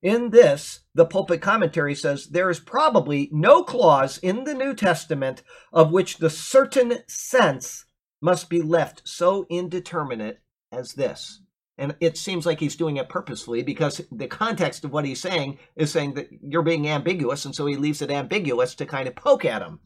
[0.00, 5.42] In this, the pulpit commentary says there is probably no clause in the New Testament
[5.74, 7.84] of which the certain sense
[8.22, 10.40] must be left so indeterminate
[10.72, 11.42] as this.
[11.76, 15.58] And it seems like he's doing it purposefully because the context of what he's saying
[15.76, 19.16] is saying that you're being ambiguous, and so he leaves it ambiguous to kind of
[19.16, 19.80] poke at him.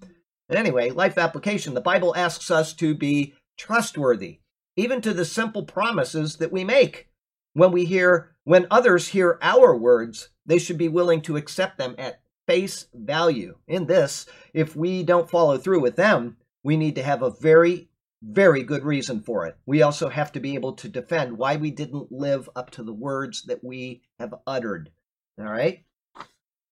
[0.49, 4.41] And anyway, life application the Bible asks us to be trustworthy,
[4.77, 7.09] even to the simple promises that we make.
[7.55, 11.95] When we hear, when others hear our words, they should be willing to accept them
[11.99, 13.57] at face value.
[13.67, 17.89] In this, if we don't follow through with them, we need to have a very
[18.23, 19.57] very good reason for it.
[19.67, 22.93] We also have to be able to defend why we didn't live up to the
[22.93, 24.91] words that we have uttered.
[25.39, 25.85] All right?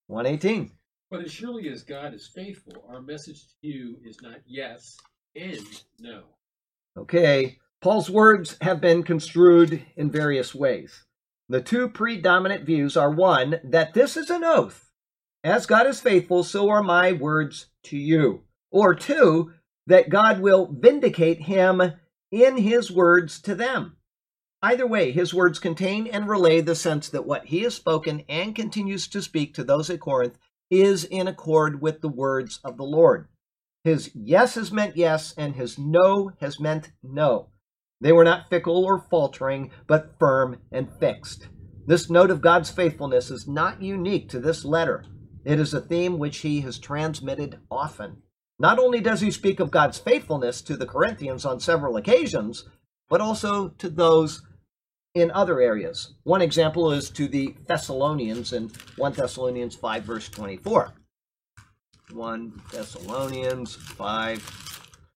[0.07, 0.73] 118.
[1.11, 4.97] But as surely as God is faithful, our message to you is not yes
[5.37, 6.23] and no.
[6.97, 7.59] Okay.
[7.81, 11.05] Paul's words have been construed in various ways.
[11.49, 14.91] The two predominant views are one, that this is an oath.
[15.43, 18.45] As God is faithful, so are my words to you.
[18.71, 19.53] Or two,
[19.87, 21.83] that God will vindicate him
[22.33, 23.97] in his words to them.
[24.63, 28.57] Either way, his words contain and relay the sense that what he has spoken and
[28.57, 30.39] continues to speak to those at Corinth
[30.71, 33.29] is in accord with the words of the Lord.
[33.85, 37.51] His yes has meant yes, and his no has meant no.
[38.01, 41.49] They were not fickle or faltering, but firm and fixed.
[41.87, 45.05] This note of God's faithfulness is not unique to this letter.
[45.45, 48.23] It is a theme which he has transmitted often.
[48.59, 52.67] Not only does he speak of God's faithfulness to the Corinthians on several occasions,
[53.11, 54.43] but also to those
[55.15, 56.15] in other areas.
[56.25, 60.93] One example is to the Thessalonians in 1 Thessalonians 5, verse 24.
[62.13, 65.11] 1 Thessalonians 5,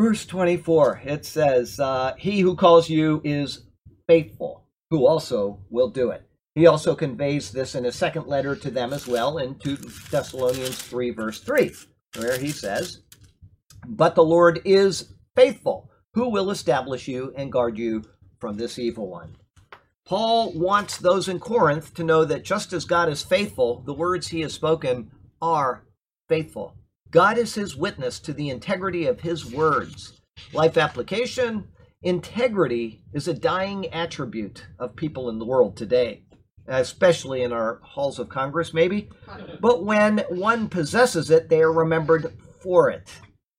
[0.00, 1.02] verse 24.
[1.04, 3.64] It says, uh, He who calls you is
[4.06, 6.28] faithful, who also will do it.
[6.54, 9.76] He also conveys this in a second letter to them as well in 2
[10.10, 11.72] Thessalonians 3, verse 3
[12.16, 13.02] where he says,
[13.86, 18.04] But the Lord is faithful, who will establish you and guard you
[18.42, 19.36] from this evil one.
[20.04, 24.26] Paul wants those in Corinth to know that just as God is faithful, the words
[24.26, 25.84] he has spoken are
[26.28, 26.74] faithful.
[27.12, 30.20] God is his witness to the integrity of his words.
[30.52, 31.68] Life application
[32.02, 36.24] integrity is a dying attribute of people in the world today
[36.68, 39.08] especially in our halls of Congress, maybe.
[39.60, 43.10] But when one possesses it, they are remembered for it.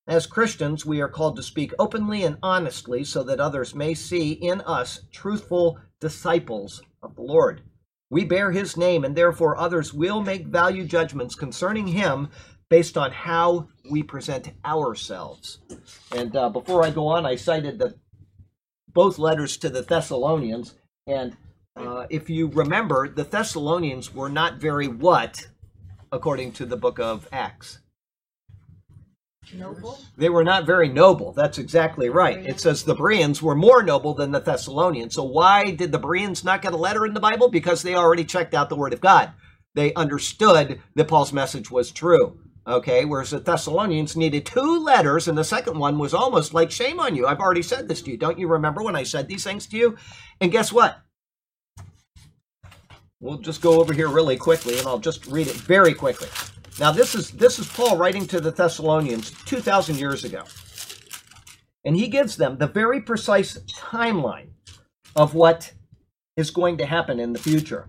[0.06, 4.32] As Christians, we are called to speak openly and honestly so that others may see
[4.32, 7.62] in us truthful disciples of the Lord.
[8.10, 12.28] We bear his name, and therefore others will make value judgments concerning him
[12.68, 15.60] based on how we present ourselves.
[16.12, 17.94] And uh, before I go on, I cited the
[18.92, 20.74] both letters to the Thessalonians,
[21.06, 21.36] and
[21.76, 25.48] uh, if you remember, the Thessalonians were not very what,
[26.12, 27.80] according to the book of Acts.
[29.52, 29.98] Noble?
[30.16, 31.32] They were not very noble.
[31.32, 32.44] That's exactly right.
[32.46, 35.14] It says the Bereans were more noble than the Thessalonians.
[35.14, 37.50] So why did the Bereans not get a letter in the Bible?
[37.50, 39.32] Because they already checked out the Word of God.
[39.74, 42.38] They understood that Paul's message was true.
[42.66, 46.98] Okay, whereas the Thessalonians needed two letters, and the second one was almost like shame
[46.98, 47.26] on you.
[47.26, 48.16] I've already said this to you.
[48.16, 49.96] Don't you remember when I said these things to you?
[50.40, 50.98] And guess what?
[53.20, 56.28] We'll just go over here really quickly, and I'll just read it very quickly.
[56.78, 60.42] Now, this is this is Paul writing to the Thessalonians two thousand years ago,
[61.84, 64.50] and he gives them the very precise timeline
[65.14, 65.72] of what
[66.36, 67.88] is going to happen in the future.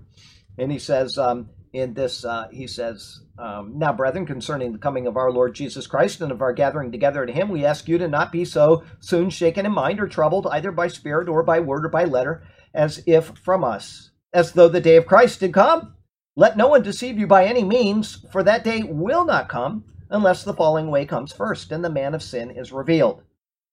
[0.58, 5.08] And he says, um, in this, uh, he says, um, Now, brethren, concerning the coming
[5.08, 7.98] of our Lord Jesus Christ and of our gathering together to him, we ask you
[7.98, 11.60] to not be so soon shaken in mind or troubled, either by spirit or by
[11.60, 12.44] word or by letter,
[12.74, 15.96] as if from us, as though the day of Christ did come.
[16.36, 20.44] Let no one deceive you by any means, for that day will not come unless
[20.44, 23.24] the falling away comes first, and the man of sin is revealed,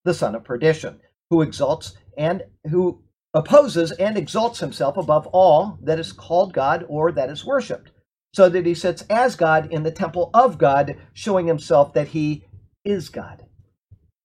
[0.05, 3.03] the son of perdition, who exalts and who
[3.35, 7.91] opposes and exalts himself above all that is called God or that is worshipped,
[8.35, 12.45] so that he sits as God in the temple of God, showing himself that he
[12.85, 13.45] is God.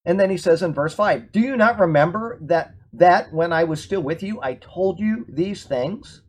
[0.05, 3.65] And then he says in verse 5, Do you not remember that that when I
[3.65, 6.21] was still with you, I told you these things?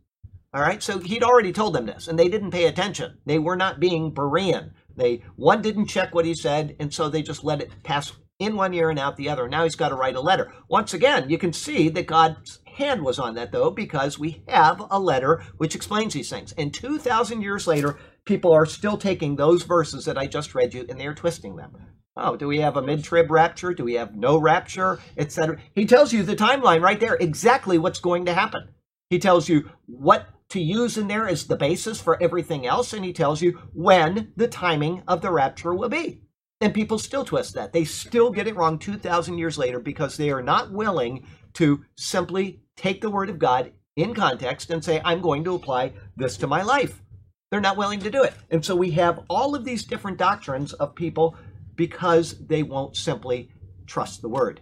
[0.51, 3.19] All right, so he'd already told them this, and they didn't pay attention.
[3.25, 4.71] They were not being Berean.
[4.95, 8.55] They one didn't check what he said, and so they just let it pass in
[8.55, 9.47] one ear and out the other.
[9.47, 10.51] Now he's got to write a letter.
[10.67, 14.81] Once again, you can see that God's hand was on that, though, because we have
[14.89, 16.53] a letter which explains these things.
[16.53, 20.85] And 2,000 years later, people are still taking those verses that I just read you
[20.89, 21.75] and they're twisting them.
[22.17, 23.73] Oh, do we have a mid trib rapture?
[23.73, 24.99] Do we have no rapture?
[25.17, 25.57] Etc.
[25.75, 28.69] He tells you the timeline right there, exactly what's going to happen.
[29.09, 33.05] He tells you what to use in there as the basis for everything else, and
[33.05, 36.21] he tells you when the timing of the rapture will be.
[36.61, 37.71] And people still twist that.
[37.71, 42.61] They still get it wrong 2,000 years later because they are not willing to simply
[42.75, 46.47] take the word of God in context and say, I'm going to apply this to
[46.47, 47.01] my life.
[47.49, 48.33] They're not willing to do it.
[48.49, 51.35] And so we have all of these different doctrines of people
[51.75, 53.51] because they won't simply
[53.87, 54.61] trust the word.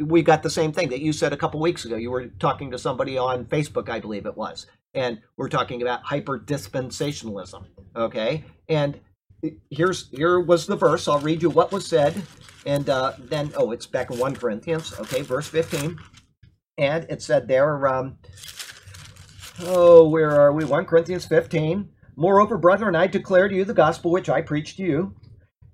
[0.00, 1.96] We got the same thing that you said a couple weeks ago.
[1.96, 6.02] You were talking to somebody on Facebook, I believe it was, and we're talking about
[6.02, 7.64] hyper dispensationalism.
[7.94, 9.00] Okay, and
[9.70, 11.08] here's here was the verse.
[11.08, 12.22] I'll read you what was said,
[12.64, 14.94] and uh, then oh, it's back in one Corinthians.
[14.98, 15.98] Okay, verse fifteen,
[16.78, 17.86] and it said there.
[17.86, 18.18] Um,
[19.60, 20.64] oh, where are we?
[20.64, 21.90] One Corinthians fifteen.
[22.16, 25.14] Moreover, brethren, I declare to you the gospel which I preached to you,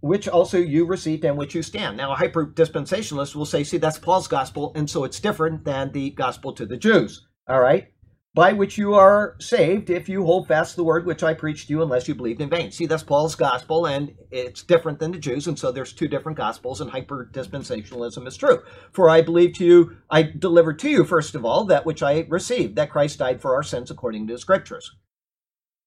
[0.02, 1.96] which also you received and which you stand.
[1.96, 5.92] Now, a hyper dispensationalist will say, see, that's Paul's gospel, and so it's different than
[5.92, 7.24] the gospel to the Jews.
[7.48, 7.86] All right?
[8.34, 11.74] By which you are saved if you hold fast the word which I preached to
[11.74, 12.72] you, unless you believed in vain.
[12.72, 16.36] See, that's Paul's gospel, and it's different than the Jews, and so there's two different
[16.36, 18.60] gospels, and hyper dispensationalism is true.
[18.90, 22.26] For I believe to you, I delivered to you, first of all, that which I
[22.28, 24.90] received, that Christ died for our sins according to the scriptures.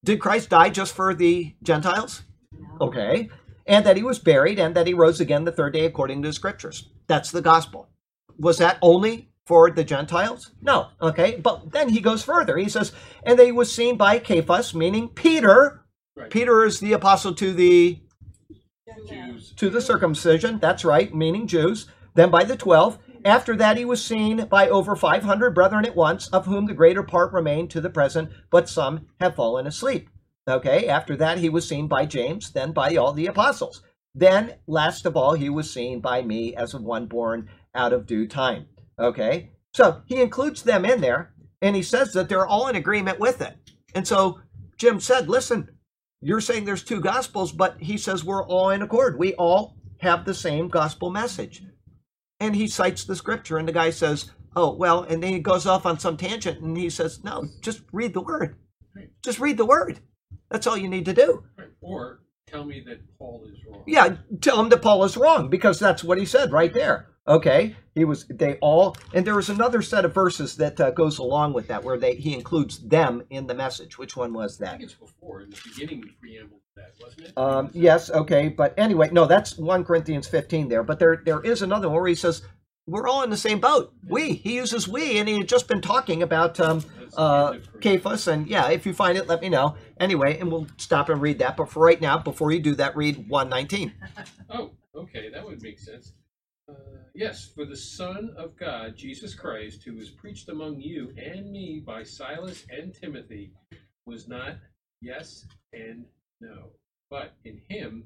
[0.05, 2.23] Did Christ die just for the Gentiles?
[2.79, 3.29] Okay
[3.65, 6.29] and that he was buried and that he rose again the third day according to
[6.29, 6.89] the scriptures.
[7.07, 7.89] That's the gospel.
[8.37, 10.51] Was that only for the Gentiles?
[10.61, 10.89] No.
[11.01, 11.39] Okay.
[11.41, 12.57] But then he goes further.
[12.57, 12.91] He says,
[13.23, 15.85] and that he was seen by Cephas, meaning Peter.
[16.15, 16.29] Right.
[16.29, 17.99] Peter is the apostle to the
[19.07, 19.53] Jews.
[19.57, 20.59] to the circumcision.
[20.59, 21.87] That's right, meaning Jews.
[22.13, 22.99] Then by the twelve.
[23.25, 27.01] After that, he was seen by over 500 brethren at once, of whom the greater
[27.01, 30.09] part remain to the present, but some have fallen asleep.
[30.47, 33.81] Okay, after that, he was seen by James, then by all the apostles.
[34.13, 38.05] Then, last of all, he was seen by me as of one born out of
[38.05, 38.67] due time.
[38.99, 43.19] Okay, so he includes them in there, and he says that they're all in agreement
[43.19, 43.57] with it.
[43.95, 44.39] And so
[44.77, 45.69] Jim said, listen,
[46.21, 49.17] you're saying there's two gospels, but he says we're all in accord.
[49.17, 51.63] We all have the same gospel message.
[52.39, 55.65] And he cites the scripture, and the guy says, oh, well, and then he goes
[55.65, 58.55] off on some tangent, and he says, no, just read the word.
[59.23, 59.99] Just read the word.
[60.49, 61.43] That's all you need to do.
[61.57, 61.67] Right.
[61.81, 63.83] Or tell me that Paul is wrong.
[63.87, 67.07] Yeah, tell him that Paul is wrong because that's what he said right there.
[67.27, 68.27] Okay, he was.
[68.27, 71.83] They all, and there was another set of verses that uh, goes along with that
[71.83, 73.97] where they he includes them in the message.
[73.97, 74.71] Which one was I that?
[74.73, 77.33] think it's before in the beginning we preamble to that, wasn't it?
[77.35, 80.83] Um, yes, okay, but anyway, no, that's one Corinthians fifteen there.
[80.83, 82.43] But there there is another one where he says
[82.87, 83.93] we're all in the same boat.
[84.07, 84.33] We.
[84.33, 86.83] He uses we, and he had just been talking about um,
[87.17, 87.57] uh.
[87.81, 89.75] Cephas, and yeah, if you find it, let me know.
[89.99, 91.57] anyway, and we'll stop and read that.
[91.57, 93.93] But for right now, before you do that, read 119.
[94.47, 96.13] Oh, okay, that would make sense.
[96.69, 96.73] Uh,
[97.15, 101.81] yes, for the Son of God, Jesus Christ, who was preached among you and me
[101.83, 103.53] by Silas and Timothy,
[104.05, 104.57] was not
[105.01, 106.05] yes and
[106.39, 106.69] no,
[107.09, 108.03] but in him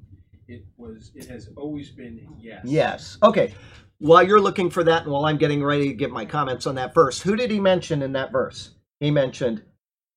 [0.49, 1.11] it was.
[1.15, 2.61] It has always been yes.
[2.65, 3.17] Yes.
[3.21, 3.53] Okay.
[3.99, 6.75] While you're looking for that, and while I'm getting ready to give my comments on
[6.75, 8.71] that verse, who did he mention in that verse?
[8.99, 9.63] He mentioned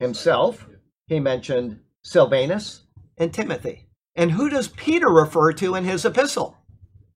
[0.01, 0.67] himself,
[1.07, 2.83] he mentioned Silvanus,
[3.19, 3.89] and Timothy.
[4.15, 6.57] And who does Peter refer to in his epistle?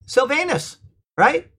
[0.06, 0.78] Silvanus,
[1.16, 1.50] right?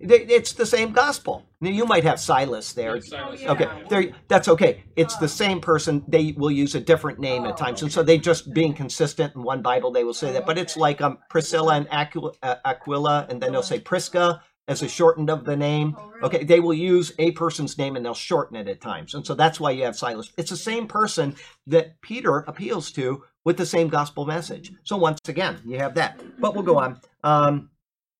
[0.00, 1.44] They- It's the same gospel.
[1.60, 2.96] Now, you might have Silas there.
[2.96, 4.10] Yeah, Silas, Oh, Okay, there.
[4.28, 4.84] That's okay.
[4.96, 6.04] It's the same person.
[6.08, 9.34] They will use a different name at Oh, times, and so they just being consistent
[9.34, 10.46] in one Bible, they will say that.
[10.46, 14.82] But it's like um, Priscilla and Aquila, uh, Aquila, and then they'll say Prisca as
[14.82, 15.94] a shortened of the name.
[15.98, 16.22] Oh, really?
[16.26, 19.34] Okay, they will use a person's name and they'll shorten it at times, and so
[19.34, 20.30] that's why you have Silas.
[20.36, 24.72] It's the same person that Peter appeals to with the same gospel message.
[24.84, 26.20] So once again, you have that.
[26.40, 27.00] But we'll go on.
[27.22, 27.70] Um,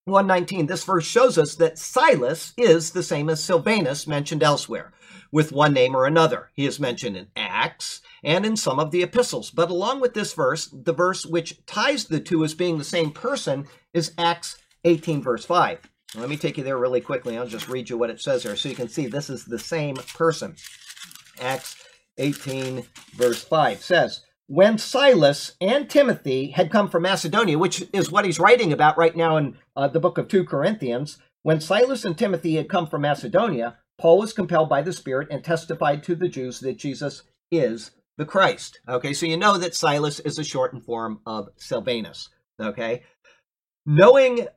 [0.06, 4.92] 119, this verse shows us that Silas is the same as Silvanus mentioned elsewhere,
[5.32, 6.50] with one name or another.
[6.54, 9.50] He is mentioned in Acts and in some of the epistles.
[9.50, 13.10] But along with this verse, the verse which ties the two as being the same
[13.10, 15.80] person is Acts 18, verse 5.
[16.14, 17.36] Let me take you there really quickly.
[17.36, 19.58] I'll just read you what it says there so you can see this is the
[19.58, 20.54] same person.
[21.40, 21.82] Acts
[22.18, 22.84] 18,
[23.16, 28.38] verse 5 says, When Silas and Timothy had come from Macedonia, which is what he's
[28.38, 32.56] writing about right now in uh, the book of 2 Corinthians, when Silas and Timothy
[32.56, 36.60] had come from Macedonia, Paul was compelled by the Spirit and testified to the Jews
[36.60, 38.80] that Jesus is the Christ.
[38.88, 42.30] Okay, so you know that Silas is a shortened form of Silvanus.
[42.60, 43.02] Okay,
[43.84, 44.48] knowing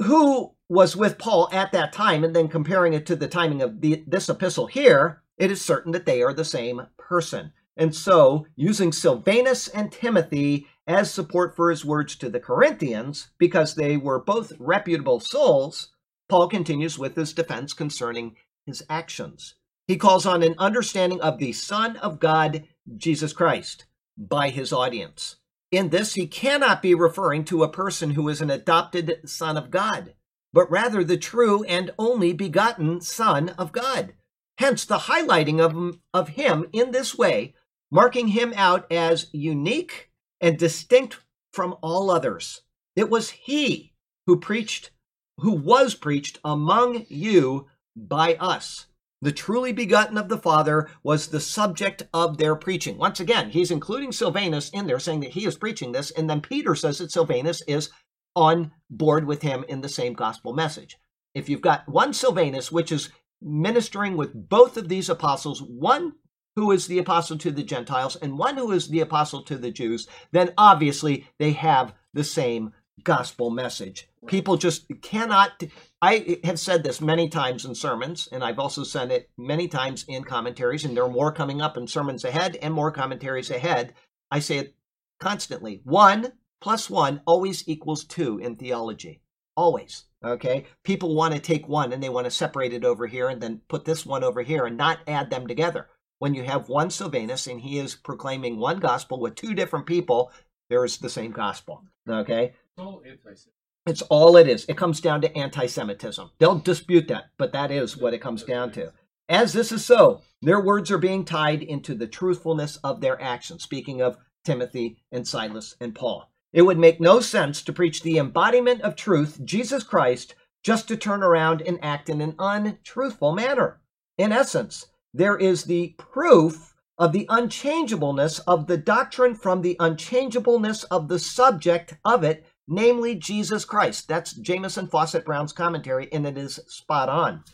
[0.00, 3.80] who was with Paul at that time and then comparing it to the timing of
[3.80, 7.52] the, this epistle here, it is certain that they are the same person.
[7.78, 13.76] And so, using Silvanus and Timothy as support for his words to the Corinthians, because
[13.76, 15.90] they were both reputable souls,
[16.28, 18.34] Paul continues with his defense concerning
[18.66, 19.54] his actions.
[19.86, 22.64] He calls on an understanding of the Son of God,
[22.96, 25.36] Jesus Christ, by his audience.
[25.70, 29.70] In this, he cannot be referring to a person who is an adopted Son of
[29.70, 30.14] God,
[30.52, 34.14] but rather the true and only begotten Son of God.
[34.58, 37.54] Hence, the highlighting of of him in this way,
[37.90, 40.10] marking him out as unique
[40.40, 41.18] and distinct
[41.52, 42.62] from all others.
[42.94, 43.94] It was he
[44.26, 44.90] who preached,
[45.38, 47.66] who was preached among you
[47.96, 48.86] by us.
[49.20, 52.98] The truly begotten of the Father was the subject of their preaching.
[52.98, 56.40] Once again, he's including Silvanus in there, saying that he is preaching this, and then
[56.40, 57.90] Peter says that Silvanus is
[58.36, 60.96] on board with him in the same gospel message.
[61.34, 63.10] If you've got one Silvanus, which is
[63.42, 66.12] ministering with both of these apostles, one
[66.58, 69.70] who is the apostle to the Gentiles and one who is the apostle to the
[69.70, 72.72] Jews, then obviously they have the same
[73.04, 74.08] gospel message.
[74.26, 75.62] People just cannot.
[76.02, 80.04] I have said this many times in sermons, and I've also said it many times
[80.08, 83.94] in commentaries, and there are more coming up in sermons ahead and more commentaries ahead.
[84.28, 84.74] I say it
[85.20, 85.80] constantly.
[85.84, 89.22] One plus one always equals two in theology.
[89.56, 90.06] Always.
[90.24, 90.66] Okay?
[90.82, 93.60] People want to take one and they want to separate it over here and then
[93.68, 95.86] put this one over here and not add them together.
[96.18, 100.32] When you have one Silvanus and he is proclaiming one gospel with two different people,
[100.68, 101.84] there is the same gospel.
[102.08, 102.54] Okay?
[102.76, 103.52] It's all anti-Semitic.
[103.86, 104.66] It's all it is.
[104.68, 106.30] It comes down to anti Semitism.
[106.38, 108.92] They'll dispute that, but that is what it comes down to.
[109.28, 113.62] As this is so, their words are being tied into the truthfulness of their actions.
[113.62, 118.18] Speaking of Timothy and Silas and Paul, it would make no sense to preach the
[118.18, 123.80] embodiment of truth, Jesus Christ, just to turn around and act in an untruthful manner.
[124.16, 130.84] In essence, there is the proof of the unchangeableness of the doctrine from the unchangeableness
[130.84, 134.08] of the subject of it, namely Jesus Christ.
[134.08, 137.44] That's Jamieson Fausset Brown's commentary, and it is spot on.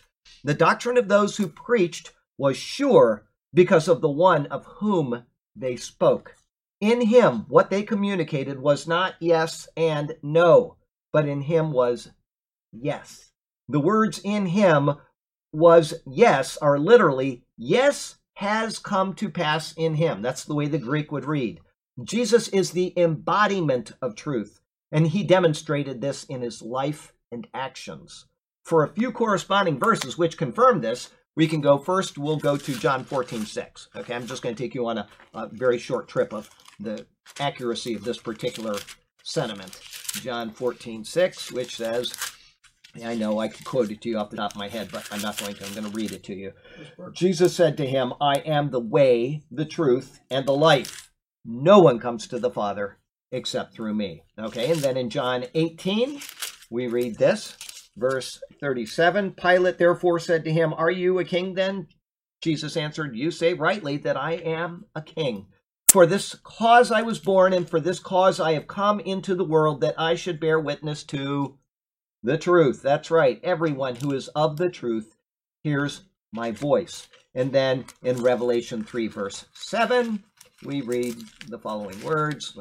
[0.42, 5.24] The doctrine of those who preached was sure because of the one of whom
[5.54, 6.34] they spoke.
[6.80, 10.76] In him, what they communicated was not yes and no,
[11.12, 12.10] but in him was
[12.72, 13.30] yes.
[13.68, 14.96] The words in him
[15.52, 20.22] was yes are literally yes has come to pass in him.
[20.22, 21.60] That's the way the Greek would read.
[22.02, 28.26] Jesus is the embodiment of truth, and he demonstrated this in his life and actions.
[28.64, 32.78] For a few corresponding verses which confirm this, we can go first, we'll go to
[32.78, 33.88] John 14, 6.
[33.96, 36.48] Okay, I'm just going to take you on a, a very short trip of
[36.80, 37.06] the
[37.38, 38.76] accuracy of this particular
[39.22, 39.80] sentiment.
[40.14, 42.14] John 14, 6, which says,
[43.02, 45.08] I know I could quote it to you off the top of my head, but
[45.10, 45.66] I'm not going to.
[45.66, 46.52] I'm going to read it to you.
[47.12, 51.10] Jesus said to him, I am the way, the truth, and the life.
[51.44, 52.98] no one comes to the Father
[53.32, 54.22] except through me.
[54.38, 56.20] Okay, and then in John 18,
[56.70, 57.56] we read this,
[57.96, 61.88] verse 37 Pilate therefore said to him, Are you a king then?
[62.40, 65.46] Jesus answered, You say rightly that I am a king.
[65.88, 69.44] For this cause I was born, and for this cause I have come into the
[69.44, 71.58] world, that I should bear witness to
[72.24, 72.82] the truth.
[72.82, 73.40] That's right.
[73.44, 75.16] Everyone who is of the truth
[75.62, 76.02] hears
[76.32, 77.06] my voice.
[77.36, 80.24] And then in Revelation 3, verse 7,
[80.64, 81.16] we read
[81.48, 82.58] the following words,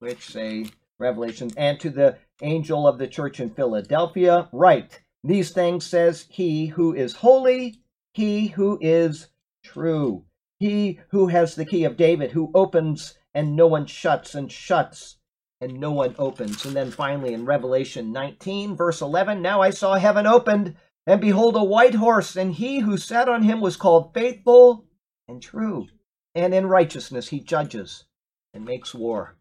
[0.00, 0.66] which say,
[0.98, 6.66] Revelation, and to the angel of the church in Philadelphia, write, These things says he
[6.66, 7.76] who is holy,
[8.12, 9.28] he who is
[9.62, 10.24] true
[10.64, 15.16] he who has the key of David, who opens and no one shuts, and shuts
[15.60, 16.64] and no one opens.
[16.64, 20.76] And then finally in Revelation 19, verse 11, Now I saw heaven opened,
[21.06, 24.86] and behold, a white horse, and he who sat on him was called faithful
[25.28, 25.86] and true.
[26.34, 28.04] And in righteousness he judges
[28.52, 29.36] and makes war.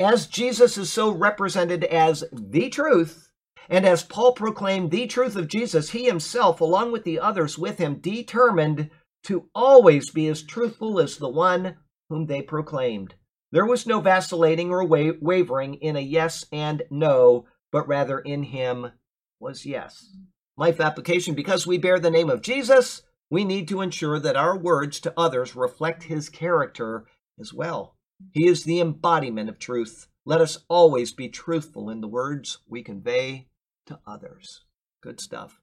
[0.00, 3.30] As Jesus is so represented as the truth,
[3.68, 7.78] and as Paul proclaimed the truth of Jesus, he himself, along with the others with
[7.78, 8.90] him, determined
[9.24, 11.76] to always be as truthful as the one
[12.08, 13.14] whom they proclaimed.
[13.52, 18.44] There was no vacillating or wa- wavering in a yes and no, but rather in
[18.44, 18.92] him
[19.38, 20.16] was yes.
[20.56, 24.56] Life application because we bear the name of Jesus, we need to ensure that our
[24.56, 27.04] words to others reflect his character
[27.38, 27.96] as well.
[28.32, 30.08] He is the embodiment of truth.
[30.24, 33.48] Let us always be truthful in the words we convey
[33.86, 34.62] to others.
[35.02, 35.60] Good stuff.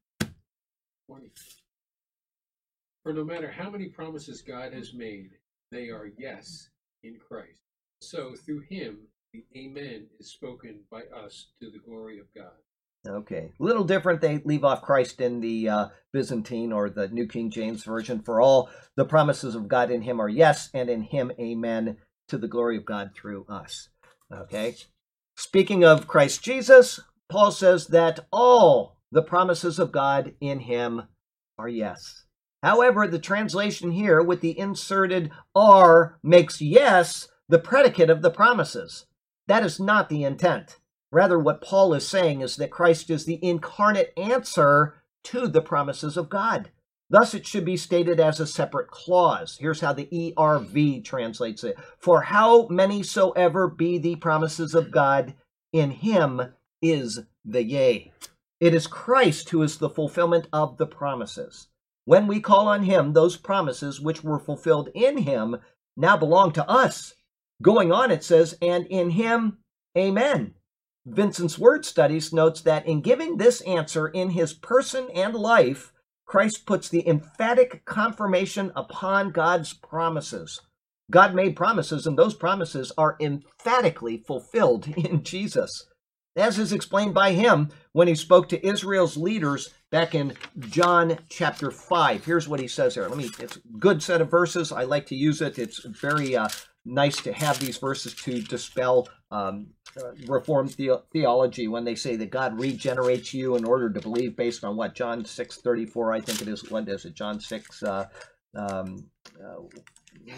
[1.08, 1.32] 20.
[3.04, 5.32] For no matter how many promises God has made,
[5.72, 6.70] they are yes
[7.02, 7.69] in Christ.
[8.02, 12.54] So through him, the Amen is spoken by us to the glory of God.
[13.08, 14.20] Okay, a little different.
[14.20, 18.22] They leave off Christ in the uh, Byzantine or the New King James Version.
[18.22, 21.98] For all the promises of God in him are yes, and in him, amen,
[22.28, 23.90] to the glory of God through us.
[24.32, 24.76] Okay,
[25.38, 31.04] speaking of Christ Jesus, Paul says that all the promises of God in him
[31.58, 32.26] are yes.
[32.62, 39.06] However, the translation here with the inserted are makes yes the predicate of the promises.
[39.48, 40.78] That is not the intent.
[41.12, 46.16] Rather, what Paul is saying is that Christ is the incarnate answer to the promises
[46.16, 46.70] of God.
[47.10, 49.58] Thus, it should be stated as a separate clause.
[49.60, 55.34] Here's how the ERV translates it For how many soever be the promises of God,
[55.74, 58.14] in him is the yea.
[58.60, 61.68] It is Christ who is the fulfillment of the promises.
[62.06, 65.58] When we call on him, those promises which were fulfilled in him
[65.98, 67.16] now belong to us.
[67.62, 69.58] Going on, it says, and in him,
[69.98, 70.54] amen.
[71.06, 75.92] Vincent's Word Studies notes that in giving this answer in his person and life,
[76.26, 80.62] Christ puts the emphatic confirmation upon God's promises.
[81.12, 85.88] God made promises, and those promises are emphatically fulfilled in Jesus.
[86.36, 91.72] As is explained by him when he spoke to Israel's leaders back in John chapter
[91.72, 92.24] 5.
[92.24, 93.10] Here's what he says there.
[93.10, 94.72] Let me, it's a good set of verses.
[94.72, 95.58] I like to use it.
[95.58, 96.48] It's very uh,
[96.90, 99.68] nice to have these verses to dispel um,
[99.98, 104.36] uh, Reformed the- theology when they say that God regenerates you in order to believe
[104.36, 106.70] based on what John six thirty four I think it is.
[106.70, 107.14] What is it?
[107.14, 108.08] John six, uh,
[108.56, 109.06] um,
[109.44, 109.62] uh,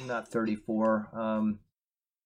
[0.07, 1.09] not thirty four.
[1.13, 1.59] Um,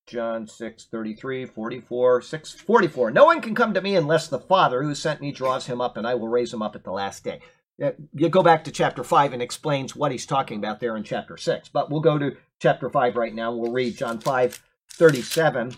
[0.08, 3.10] John 6, 33, 44, 6, 44.
[3.12, 5.98] No one can come to me unless the Father who sent me draws him up,
[5.98, 7.40] and I will raise him up at the last day.
[7.84, 11.04] Uh, You go back to chapter 5 and explains what he's talking about there in
[11.04, 11.70] chapter 6.
[11.70, 13.54] But we'll go to chapter 5 right now.
[13.54, 14.62] We'll read John 5,
[14.94, 15.76] 37,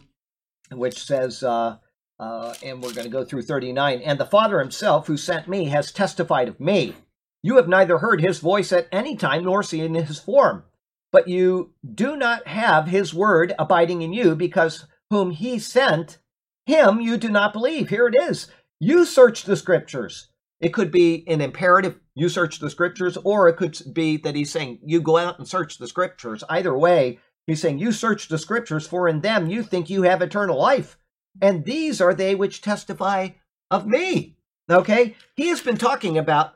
[0.72, 1.78] which says, uh,
[2.20, 4.02] uh, and we're going to go through 39.
[4.02, 6.96] And the Father himself who sent me has testified of me.
[7.44, 10.64] You have neither heard his voice at any time nor seen his form
[11.12, 16.20] but you do not have his word abiding in you because whom he sent,
[16.66, 17.90] him you do not believe.
[17.90, 18.48] Here it is.
[18.80, 20.30] You search the scriptures.
[20.60, 24.52] It could be an imperative, you search the scriptures, or it could be that he's
[24.52, 26.44] saying, you go out and search the scriptures.
[26.50, 30.22] Either way, he's saying, you search the scriptures, for in them you think you have
[30.22, 30.98] eternal life.
[31.42, 33.30] And these are they which testify
[33.70, 34.36] of me.
[34.70, 35.16] Okay?
[35.36, 36.56] He has been talking about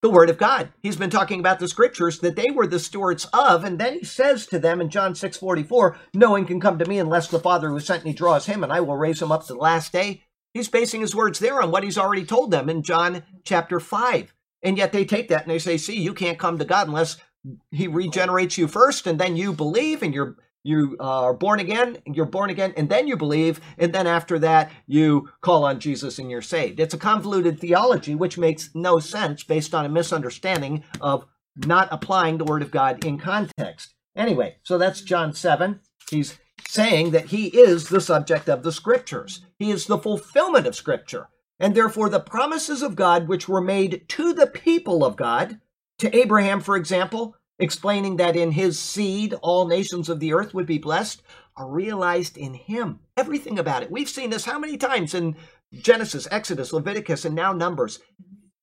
[0.00, 0.72] the word of God.
[0.82, 4.04] He's been talking about the scriptures that they were the stewards of, and then he
[4.04, 7.38] says to them in John 6 44, No one can come to me unless the
[7.38, 9.92] Father who sent me draws him, and I will raise him up to the last
[9.92, 10.24] day.
[10.54, 14.34] He's basing his words there on what he's already told them in John chapter 5.
[14.62, 17.16] And yet they take that and they say, See, you can't come to God unless
[17.70, 21.98] he regenerates you first, and then you believe, and you're you uh, are born again,
[22.06, 25.80] and you're born again, and then you believe, and then after that, you call on
[25.80, 26.78] Jesus and you're saved.
[26.78, 32.38] It's a convoluted theology which makes no sense based on a misunderstanding of not applying
[32.38, 33.94] the Word of God in context.
[34.14, 35.80] Anyway, so that's John 7.
[36.08, 36.38] He's
[36.68, 39.44] saying that he is the subject of the scriptures.
[39.58, 41.28] He is the fulfillment of scripture.
[41.62, 45.60] And therefore, the promises of God, which were made to the people of God,
[45.98, 50.66] to Abraham, for example, explaining that in his seed all nations of the earth would
[50.66, 51.22] be blessed,
[51.56, 52.98] are realized in him.
[53.16, 53.92] Everything about it.
[53.92, 55.36] We've seen this how many times in
[55.72, 58.00] Genesis, Exodus, Leviticus, and now Numbers?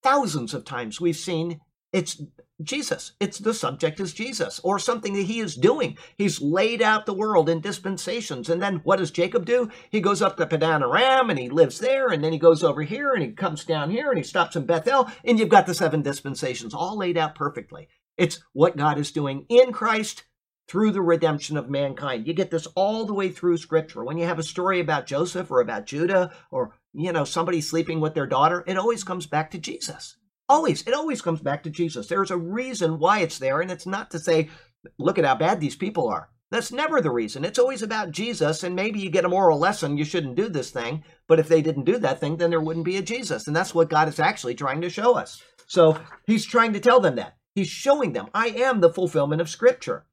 [0.04, 1.62] Thousands of times we've seen
[1.94, 2.22] it's
[2.62, 3.14] Jesus.
[3.20, 5.98] It's the subject is Jesus or something that he is doing.
[6.18, 8.50] He's laid out the world in dispensations.
[8.50, 9.70] And then what does Jacob do?
[9.90, 12.10] He goes up to Padan Aram and he lives there.
[12.10, 14.66] And then he goes over here and he comes down here and he stops in
[14.66, 15.10] Bethel.
[15.24, 17.88] And you've got the seven dispensations all laid out perfectly.
[18.18, 20.26] It's what God is doing in Christ
[20.68, 22.28] through the redemption of mankind.
[22.28, 24.04] You get this all the way through scripture.
[24.04, 28.00] When you have a story about Joseph or about Judah or, you know, somebody sleeping
[28.00, 30.18] with their daughter, it always comes back to Jesus.
[30.50, 30.82] Always.
[30.82, 32.08] It always comes back to Jesus.
[32.08, 34.50] There's a reason why it's there, and it's not to say,
[34.98, 36.30] look at how bad these people are.
[36.52, 37.46] That's never the reason.
[37.46, 39.98] It's always about Jesus, and maybe you get a moral lesson.
[39.98, 41.04] You shouldn't do this thing.
[41.28, 43.46] But if they didn't do that thing, then there wouldn't be a Jesus.
[43.46, 45.44] And that's what God is actually trying to show us.
[45.68, 47.38] So he's trying to tell them that.
[47.54, 50.08] He's showing them, I am the fulfillment of Scripture.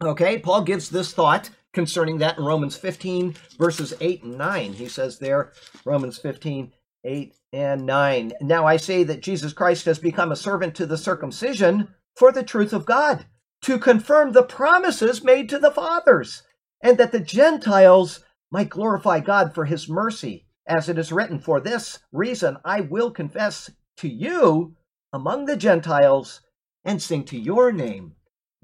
[0.00, 4.72] Okay, Paul gives this thought concerning that in Romans 15, verses 8 and 9.
[4.72, 5.52] He says there,
[5.84, 6.72] Romans 15,
[7.04, 8.32] 8 and 9.
[8.40, 12.42] Now I say that Jesus Christ has become a servant to the circumcision for the
[12.42, 13.26] truth of God,
[13.62, 16.42] to confirm the promises made to the fathers,
[16.82, 18.20] and that the Gentiles
[18.50, 20.46] might glorify God for his mercy.
[20.66, 24.76] As it is written, For this reason I will confess to you
[25.12, 26.42] among the Gentiles
[26.84, 28.14] and sing to your name.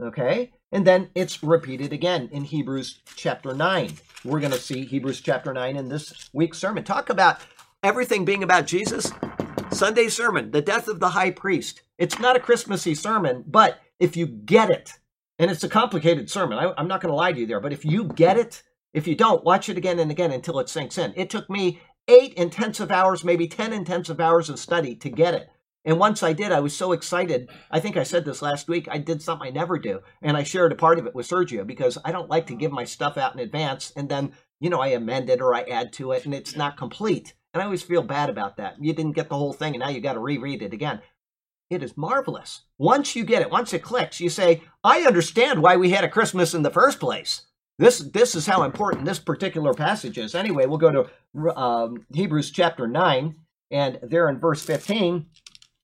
[0.00, 0.52] Okay?
[0.70, 3.94] And then it's repeated again in Hebrews chapter 9.
[4.24, 6.84] We're going to see Hebrews chapter 9 in this week's sermon.
[6.84, 7.38] Talk about
[7.84, 9.12] everything being about Jesus,
[9.70, 11.82] Sunday sermon, the death of the high priest.
[11.98, 14.94] It's not a Christmassy sermon, but if you get it,
[15.38, 17.74] and it's a complicated sermon, I, am not going to lie to you there, but
[17.74, 18.62] if you get it,
[18.94, 21.12] if you don't, watch it again and again until it sinks in.
[21.14, 25.50] It took me eight intensive hours, maybe 10 intensive hours of study to get it.
[25.84, 27.50] And once I did, I was so excited.
[27.70, 28.88] I think I said this last week.
[28.90, 30.00] I did something I never do.
[30.22, 32.72] And I shared a part of it with Sergio because I don't like to give
[32.72, 35.92] my stuff out in advance and then, you know, I amend it or I add
[35.94, 37.34] to it and it's not complete.
[37.54, 38.76] And I always feel bad about that.
[38.80, 41.00] You didn't get the whole thing and now you got to reread it again.
[41.70, 42.62] It is marvelous.
[42.78, 46.08] Once you get it, once it clicks, you say, I understand why we had a
[46.08, 47.42] Christmas in the first place.
[47.78, 50.34] This, this is how important this particular passage is.
[50.34, 53.34] Anyway, we'll go to um, Hebrews chapter 9,
[53.70, 55.26] and there in verse 15,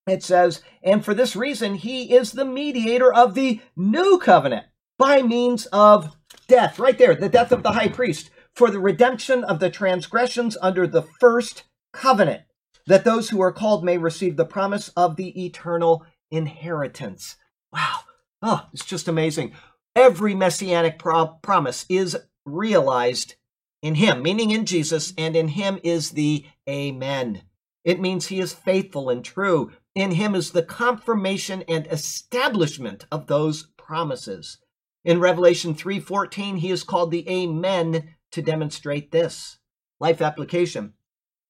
[0.07, 4.67] it says, And for this reason, he is the mediator of the new covenant
[4.99, 6.17] by means of
[6.47, 6.79] death.
[6.79, 10.87] Right there, the death of the high priest for the redemption of the transgressions under
[10.87, 12.43] the first covenant,
[12.87, 17.37] that those who are called may receive the promise of the eternal inheritance.
[17.73, 18.01] Wow.
[18.43, 19.53] Oh, it's just amazing.
[19.95, 23.35] Every messianic pro- promise is realized
[23.83, 27.43] in him, meaning in Jesus, and in him is the Amen.
[27.85, 29.73] It means he is faithful and true.
[29.95, 34.59] In him is the confirmation and establishment of those promises.
[35.05, 39.59] In Revelation 3:14, he is called the Amen to demonstrate this.
[39.99, 40.95] Life application.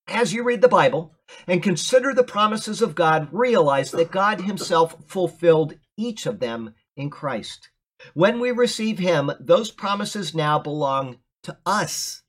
[0.07, 1.15] As you read the Bible
[1.47, 7.11] and consider the promises of God, realize that God Himself fulfilled each of them in
[7.11, 7.71] Christ.
[8.15, 12.23] When we receive Him, those promises now belong to us.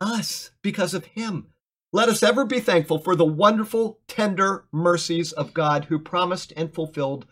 [0.00, 1.48] Us, because of Him.
[1.92, 6.72] Let us ever be thankful for the wonderful, tender mercies of God who promised and
[6.72, 7.26] fulfilled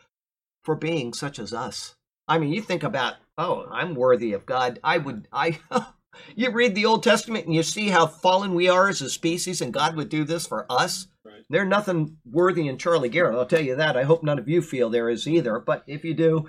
[0.64, 1.94] for being such as us.
[2.26, 4.80] I mean, you think about, oh, I'm worthy of God.
[4.82, 5.60] I would, I,
[6.34, 9.60] You read the Old Testament and you see how fallen we are as a species,
[9.60, 11.06] and God would do this for us.
[11.24, 11.42] Right.
[11.50, 13.96] They're nothing worthy in Charlie Garrett, I'll tell you that.
[13.96, 15.58] I hope none of you feel there is either.
[15.58, 16.48] But if you do,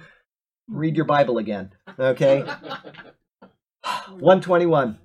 [0.67, 1.71] read your Bible again.
[1.97, 2.41] Okay?
[4.09, 4.97] 121.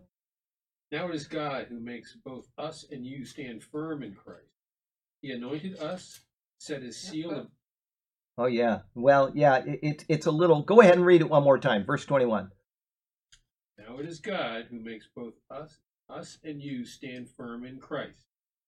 [0.93, 4.47] Now it is God who makes both us and you stand firm in Christ.
[5.23, 6.21] He anointed us,
[6.59, 7.49] set his seal of.
[8.37, 8.81] Oh, yeah.
[8.95, 10.63] Well, yeah, it, it, it's a little.
[10.63, 11.85] Go ahead and read it one more time.
[11.85, 12.51] Verse 21.
[13.79, 18.19] Now it is God who makes both us us and you stand firm in Christ.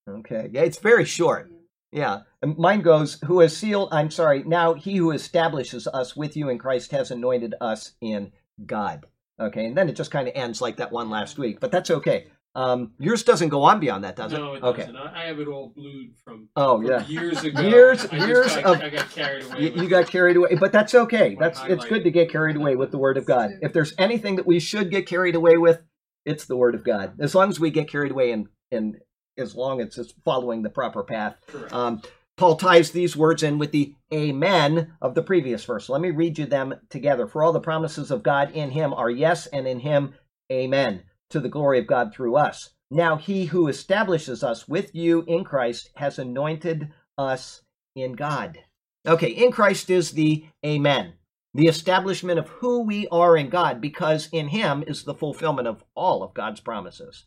[0.09, 0.49] Okay.
[0.53, 1.51] Yeah, it's very short.
[1.93, 2.21] Yeah.
[2.45, 6.59] Mine goes, who has sealed I'm sorry, now he who establishes us with you in
[6.59, 8.33] Christ has anointed us in
[8.65, 9.05] God.
[9.39, 11.91] Okay, and then it just kind of ends like that one last week, but that's
[11.91, 12.29] okay.
[12.57, 14.39] Um, yours doesn't go on beyond that, does it?
[14.39, 14.87] No, it okay.
[14.87, 14.97] doesn't.
[14.97, 17.61] I have it all blued from, oh from yeah years ago.
[17.61, 19.61] Years I years got, of I got carried away.
[19.61, 21.37] You, you got carried away, but that's okay.
[21.39, 23.51] That's it's good to get carried away with the Word of God.
[23.61, 25.83] If there's anything that we should get carried away with,
[26.25, 27.21] it's the Word of God.
[27.21, 28.97] As long as we get carried away and and
[29.37, 31.37] as long as it's following the proper path.
[31.73, 32.01] Um,
[32.39, 35.91] Paul ties these words in with the amen of the previous verse.
[35.91, 37.27] Let me read you them together.
[37.27, 40.15] For all the promises of God in him are yes, and in him
[40.51, 41.03] Amen.
[41.31, 42.71] To the glory of God through us.
[42.91, 47.63] Now he who establishes us with you in Christ has anointed us
[47.97, 48.59] in God.
[49.07, 51.15] Okay, in Christ is the Amen,
[51.55, 55.83] the establishment of who we are in God, because in him is the fulfillment of
[55.95, 57.25] all of God's promises.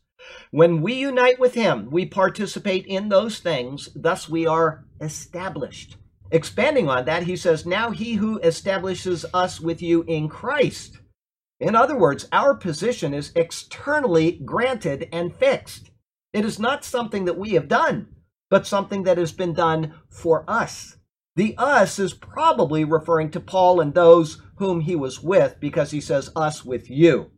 [0.50, 5.96] When we unite with him, we participate in those things, thus we are established.
[6.30, 10.99] Expanding on that, he says, Now he who establishes us with you in Christ.
[11.60, 15.90] In other words, our position is externally granted and fixed.
[16.32, 18.08] It is not something that we have done,
[18.48, 20.96] but something that has been done for us.
[21.36, 26.00] The us is probably referring to Paul and those whom he was with because he
[26.00, 27.30] says us with you.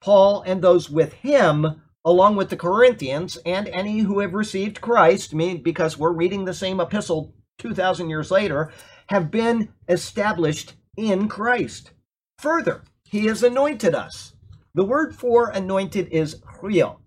[0.00, 5.34] Paul and those with him, along with the Corinthians and any who have received Christ,
[5.62, 8.72] because we're reading the same epistle 2,000 years later,
[9.08, 11.90] have been established in Christ.
[12.38, 14.34] Further, he has anointed us.
[14.74, 16.98] The word for anointed is chrio.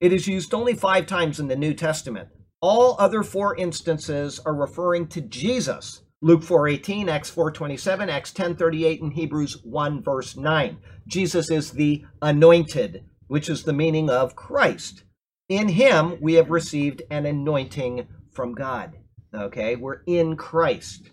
[0.00, 2.28] It is used only five times in the New Testament.
[2.60, 6.02] All other four instances are referring to Jesus.
[6.20, 10.78] Luke 4:18, Acts 4:27, Acts 10:38 and Hebrews 1 verse 9.
[11.06, 15.04] Jesus is the anointed, which is the meaning of Christ.
[15.48, 18.94] In him we have received an anointing from God.
[19.32, 21.10] Okay, we're in Christ.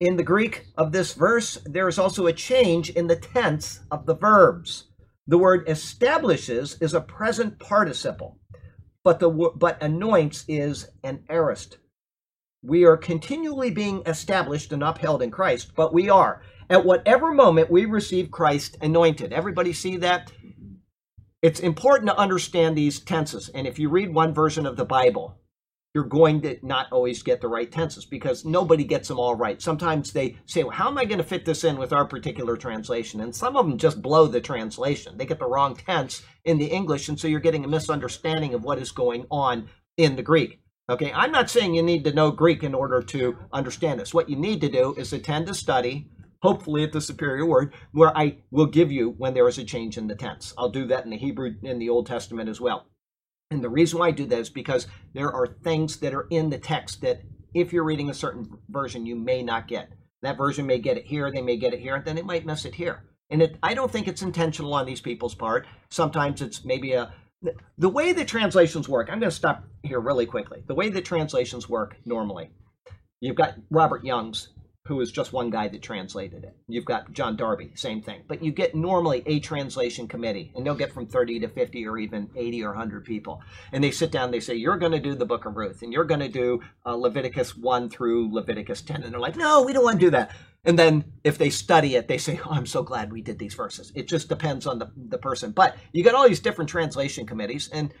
[0.00, 4.06] In the Greek of this verse, there is also a change in the tense of
[4.06, 4.84] the verbs.
[5.26, 8.38] The word establishes is a present participle,
[9.02, 11.78] but the but anoints is an aorist.
[12.62, 17.68] We are continually being established and upheld in Christ, but we are at whatever moment
[17.68, 19.32] we receive Christ anointed.
[19.32, 20.30] Everybody see that?
[21.42, 23.48] It's important to understand these tenses.
[23.48, 25.40] And if you read one version of the Bible,
[25.94, 29.60] you're going to not always get the right tenses because nobody gets them all right.
[29.60, 32.56] Sometimes they say, well, how am I going to fit this in with our particular
[32.56, 33.20] translation?
[33.20, 35.16] And some of them just blow the translation.
[35.16, 38.62] They get the wrong tense in the English, and so you're getting a misunderstanding of
[38.62, 40.60] what is going on in the Greek.
[40.90, 44.14] Okay, I'm not saying you need to know Greek in order to understand this.
[44.14, 46.10] What you need to do is attend a study,
[46.40, 49.98] hopefully at the Superior Word, where I will give you when there is a change
[49.98, 50.54] in the tense.
[50.56, 52.86] I'll do that in the Hebrew in the Old Testament as well.
[53.50, 56.50] And the reason why I do that is because there are things that are in
[56.50, 57.22] the text that
[57.54, 59.90] if you're reading a certain version, you may not get.
[60.22, 62.44] That version may get it here, they may get it here, and then it might
[62.44, 63.04] miss it here.
[63.30, 65.66] And it, I don't think it's intentional on these people's part.
[65.90, 67.12] Sometimes it's maybe a
[67.76, 69.08] the way the translations work.
[69.08, 70.64] I'm going to stop here really quickly.
[70.66, 72.50] The way the translations work normally,
[73.20, 74.48] you've got Robert Young's
[74.88, 76.56] who is just one guy that translated it.
[76.66, 78.22] You've got John Darby, same thing.
[78.26, 81.98] But you get normally a translation committee, and they'll get from 30 to 50 or
[81.98, 83.42] even 80 or 100 people.
[83.70, 85.92] And they sit down, they say, You're going to do the book of Ruth, and
[85.92, 89.02] you're going to do uh, Leviticus 1 through Leviticus 10.
[89.02, 90.30] And they're like, No, we don't want to do that.
[90.64, 93.54] And then if they study it, they say, Oh, I'm so glad we did these
[93.54, 93.92] verses.
[93.94, 95.50] It just depends on the, the person.
[95.52, 97.92] But you got all these different translation committees, and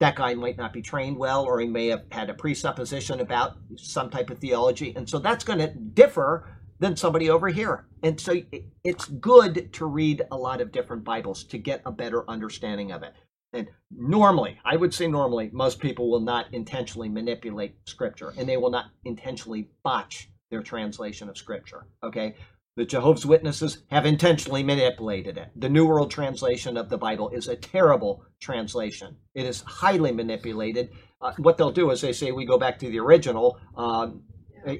[0.00, 3.56] that guy might not be trained well or he may have had a presupposition about
[3.76, 6.46] some type of theology and so that's going to differ
[6.80, 7.86] than somebody over here.
[8.02, 8.34] And so
[8.82, 13.02] it's good to read a lot of different bibles to get a better understanding of
[13.02, 13.14] it.
[13.52, 18.56] And normally i would say normally most people will not intentionally manipulate scripture and they
[18.56, 22.34] will not intentionally botch their translation of scripture okay
[22.76, 25.50] the Jehovah's Witnesses have intentionally manipulated it.
[25.54, 29.16] The New World Translation of the Bible is a terrible translation.
[29.34, 30.90] It is highly manipulated.
[31.20, 34.24] Uh, what they'll do is they say we go back to the original um,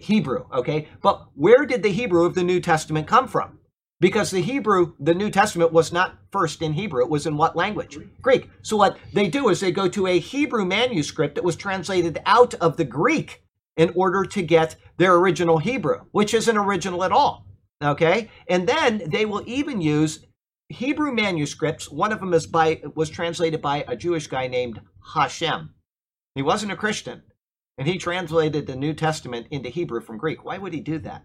[0.00, 0.88] Hebrew, okay?
[1.02, 3.60] But where did the Hebrew of the New Testament come from?
[4.00, 7.02] Because the Hebrew, the New Testament was not first in Hebrew.
[7.04, 7.96] It was in what language?
[8.20, 8.50] Greek.
[8.62, 12.54] So what they do is they go to a Hebrew manuscript that was translated out
[12.54, 13.44] of the Greek
[13.76, 17.43] in order to get their original Hebrew, which isn't original at all.
[17.82, 20.24] Okay, and then they will even use
[20.68, 21.90] Hebrew manuscripts.
[21.90, 24.80] One of them is by was translated by a Jewish guy named
[25.14, 25.74] Hashem.
[26.34, 27.22] He wasn't a Christian,
[27.76, 30.44] and he translated the New Testament into Hebrew from Greek.
[30.44, 31.24] Why would he do that?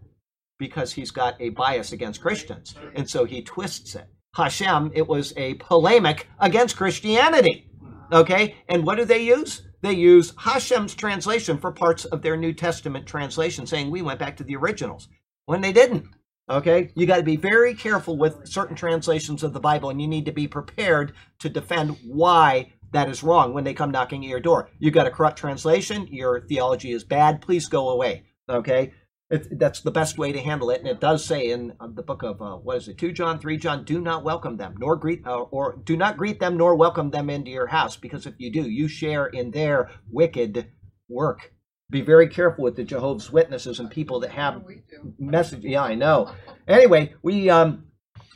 [0.57, 4.07] Because he's got a bias against Christians, and so he twists it.
[4.35, 7.71] Hashem, it was a polemic against Christianity.
[8.11, 9.63] Okay, and what do they use?
[9.81, 14.35] They use Hashem's translation for parts of their New Testament translation, saying we went back
[14.37, 15.07] to the originals
[15.45, 16.07] when they didn't.
[16.49, 16.91] Okay?
[16.95, 20.25] You got to be very careful with certain translations of the Bible, and you need
[20.25, 24.39] to be prepared to defend why that is wrong when they come knocking at your
[24.39, 24.69] door.
[24.79, 28.23] You got a corrupt translation, your theology is bad, please go away.
[28.49, 28.93] Okay?
[29.29, 32.01] It, that's the best way to handle it, and it does say in uh, the
[32.01, 34.95] book of uh, what is it, two John, three John, do not welcome them, nor
[34.95, 38.33] greet, uh, or do not greet them, nor welcome them into your house, because if
[38.39, 40.71] you do, you share in their wicked
[41.07, 41.53] work
[41.89, 44.63] be very careful with the Jehovah's Witnesses and people that have
[45.19, 45.63] message.
[45.63, 46.31] Yeah, I know.
[46.67, 47.85] Anyway, we um,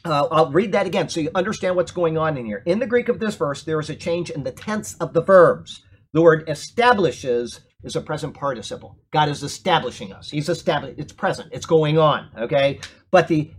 [0.05, 2.61] Uh, I'll read that again so you understand what's going on in here.
[2.65, 5.21] In the Greek of this verse, there is a change in the tense of the
[5.21, 5.83] verbs.
[6.13, 8.97] The word establishes is a present participle.
[9.11, 10.29] God is establishing us.
[10.29, 10.99] He's established.
[10.99, 11.49] It's present.
[11.53, 12.29] It's going on.
[12.37, 12.79] Okay.
[13.11, 13.51] But the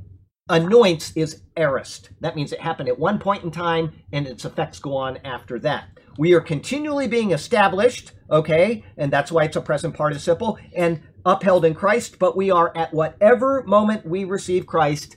[0.49, 2.11] anoints is aorist.
[2.21, 5.59] That means it happened at one point in time and its effects go on after
[5.61, 5.89] that.
[6.19, 8.13] We are continually being established.
[8.31, 8.85] Okay.
[8.97, 12.19] And that's why it's a present participle and upheld in Christ.
[12.19, 15.17] But we are at whatever moment we receive Christ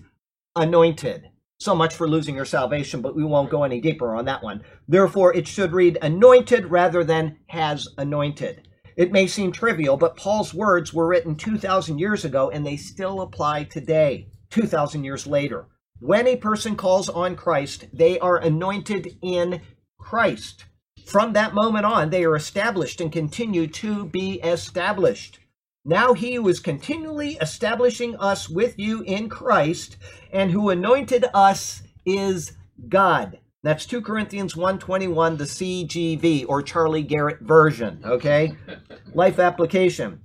[0.55, 1.29] anointed.
[1.59, 4.63] So much for losing your salvation, but we won't go any deeper on that one.
[4.87, 8.67] Therefore, it should read anointed rather than has anointed.
[8.95, 13.21] It may seem trivial, but Paul's words were written 2,000 years ago and they still
[13.21, 15.67] apply today, 2,000 years later.
[15.99, 19.61] When a person calls on Christ, they are anointed in
[19.99, 20.65] Christ.
[21.07, 25.39] From that moment on, they are established and continue to be established.
[25.85, 29.95] Now he who is continually establishing us with you in Christ
[30.33, 32.51] and who anointed us is
[32.89, 33.39] God.
[33.63, 38.57] That's 2 Corinthians 121, the CGV or Charlie Garrett version, okay?
[39.13, 40.19] Life application.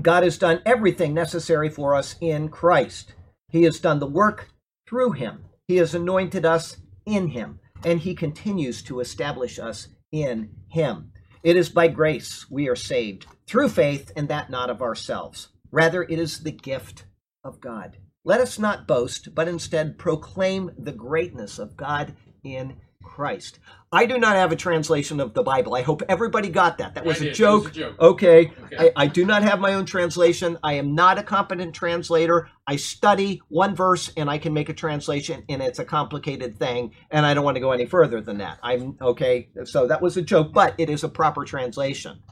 [0.00, 3.12] God has done everything necessary for us in Christ.
[3.48, 4.50] He has done the work
[4.86, 5.46] through him.
[5.66, 11.10] He has anointed us in him, and he continues to establish us in him.
[11.42, 15.48] It is by grace we are saved through faith, and that not of ourselves.
[15.72, 17.06] Rather, it is the gift
[17.42, 17.96] of God.
[18.24, 23.58] Let us not boast, but instead proclaim the greatness of God in Christ.
[23.94, 25.74] I do not have a translation of the Bible.
[25.74, 26.94] I hope everybody got that.
[26.94, 27.64] That was, a joke.
[27.64, 27.96] was a joke.
[28.00, 28.52] Okay.
[28.64, 28.90] Okay.
[28.96, 30.58] I, I do not have my own translation.
[30.62, 32.48] I am not a competent translator.
[32.66, 36.92] I study one verse and I can make a translation, and it's a complicated thing,
[37.10, 38.58] and I don't want to go any further than that.
[38.62, 39.50] I'm okay.
[39.64, 42.22] So that was a joke, but it is a proper translation.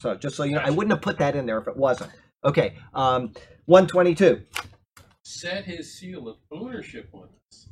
[0.00, 2.10] So just so you know, I wouldn't have put that in there if it wasn't.
[2.44, 2.74] Okay.
[2.94, 3.34] Um,
[3.66, 4.42] 122.
[5.24, 7.68] Set his seal of ownership on us.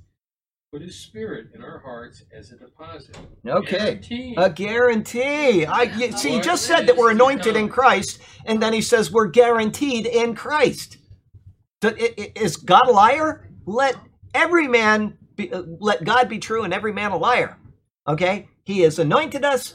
[0.73, 3.19] Put his spirit in our hearts as a deposit.
[3.45, 4.35] Okay.
[4.37, 5.67] A guarantee.
[5.67, 6.31] I you, see.
[6.31, 10.37] He just said that we're anointed in Christ, and then he says we're guaranteed in
[10.37, 10.99] Christ.
[11.81, 13.51] Th- i- i- Is God a liar?
[13.67, 13.97] Let
[14.33, 17.57] every man be, uh, let God be true, and every man a liar.
[18.07, 18.49] Okay.
[18.63, 19.75] He has anointed us,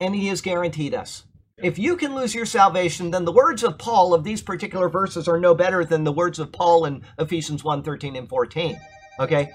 [0.00, 1.24] and he has guaranteed us.
[1.58, 5.28] If you can lose your salvation, then the words of Paul of these particular verses
[5.28, 8.80] are no better than the words of Paul in Ephesians 1 13 and 14.
[9.18, 9.50] Okay?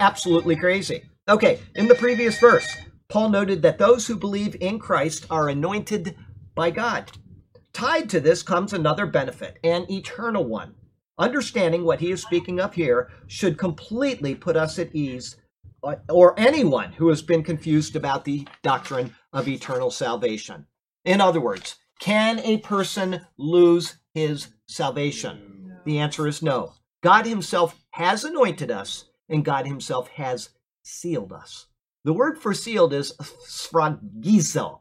[0.00, 1.04] Absolutely crazy.
[1.28, 2.66] Okay, in the previous verse,
[3.08, 6.16] Paul noted that those who believe in Christ are anointed
[6.54, 7.12] by God.
[7.72, 10.74] Tied to this comes another benefit, an eternal one.
[11.18, 15.36] Understanding what he is speaking of here should completely put us at ease,
[15.84, 20.66] uh, or anyone who has been confused about the doctrine of eternal salvation.
[21.04, 25.76] In other words, can a person lose his salvation?
[25.84, 26.72] The answer is no.
[27.02, 30.50] God Himself has anointed us, and God Himself has
[30.82, 31.66] sealed us.
[32.04, 34.80] The word for sealed is sphragizo.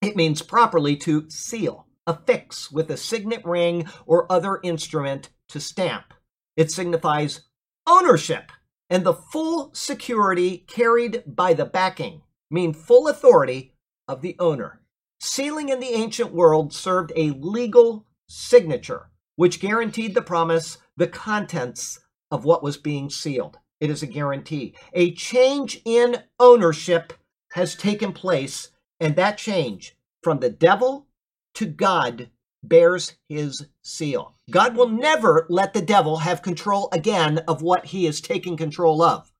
[0.00, 6.14] It means properly to seal, affix with a signet ring or other instrument to stamp.
[6.56, 7.42] It signifies
[7.86, 8.52] ownership
[8.90, 13.74] and the full security carried by the backing, mean full authority
[14.06, 14.80] of the owner.
[15.20, 22.00] Sealing in the ancient world served a legal signature, which guaranteed the promise, the contents
[22.30, 23.58] of what was being sealed.
[23.80, 24.74] It is a guarantee.
[24.92, 27.12] A change in ownership
[27.52, 28.70] has taken place,
[29.00, 31.06] and that change from the devil
[31.54, 32.30] to God
[32.62, 34.34] bears his seal.
[34.50, 39.02] God will never let the devil have control again of what he is taking control
[39.02, 39.32] of.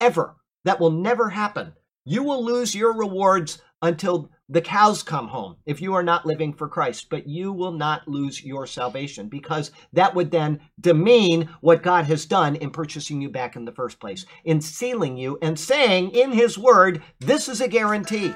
[0.00, 0.36] Ever.
[0.64, 1.74] That will never happen.
[2.06, 6.52] You will lose your rewards until the cows come home if you are not living
[6.52, 11.82] for Christ, but you will not lose your salvation because that would then demean what
[11.82, 15.58] God has done in purchasing you back in the first place, in sealing you and
[15.58, 18.34] saying in His Word, this is a guarantee.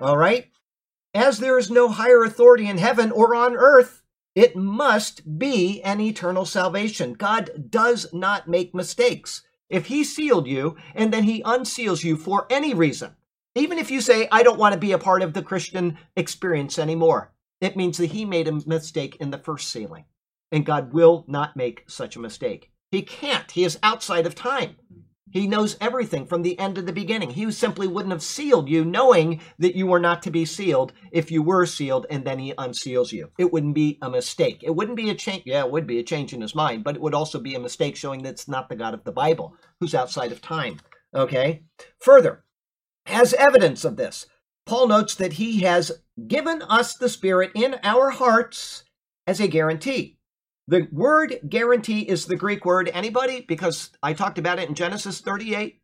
[0.00, 0.46] All right?
[1.12, 4.02] As there is no higher authority in heaven or on earth,
[4.34, 7.14] it must be an eternal salvation.
[7.14, 9.42] God does not make mistakes.
[9.68, 13.16] If He sealed you and then He unseals you for any reason,
[13.54, 16.78] even if you say, I don't want to be a part of the Christian experience
[16.78, 20.04] anymore, it means that He made a mistake in the first sealing.
[20.52, 22.70] And God will not make such a mistake.
[22.90, 23.50] He can't.
[23.50, 24.76] He is outside of time.
[25.30, 27.30] He knows everything from the end to the beginning.
[27.30, 31.30] He simply wouldn't have sealed you knowing that you were not to be sealed if
[31.30, 33.30] you were sealed and then he unseals you.
[33.38, 34.64] It wouldn't be a mistake.
[34.64, 35.44] It wouldn't be a change.
[35.46, 37.60] Yeah, it would be a change in his mind, but it would also be a
[37.60, 40.80] mistake showing that it's not the God of the Bible who's outside of time.
[41.14, 41.62] Okay?
[42.00, 42.44] Further,
[43.06, 44.26] as evidence of this,
[44.66, 45.92] Paul notes that he has
[46.26, 48.84] given us the Spirit in our hearts
[49.26, 50.18] as a guarantee.
[50.68, 52.88] The word guarantee is the Greek word.
[52.92, 53.44] Anybody?
[53.46, 55.80] Because I talked about it in Genesis 38.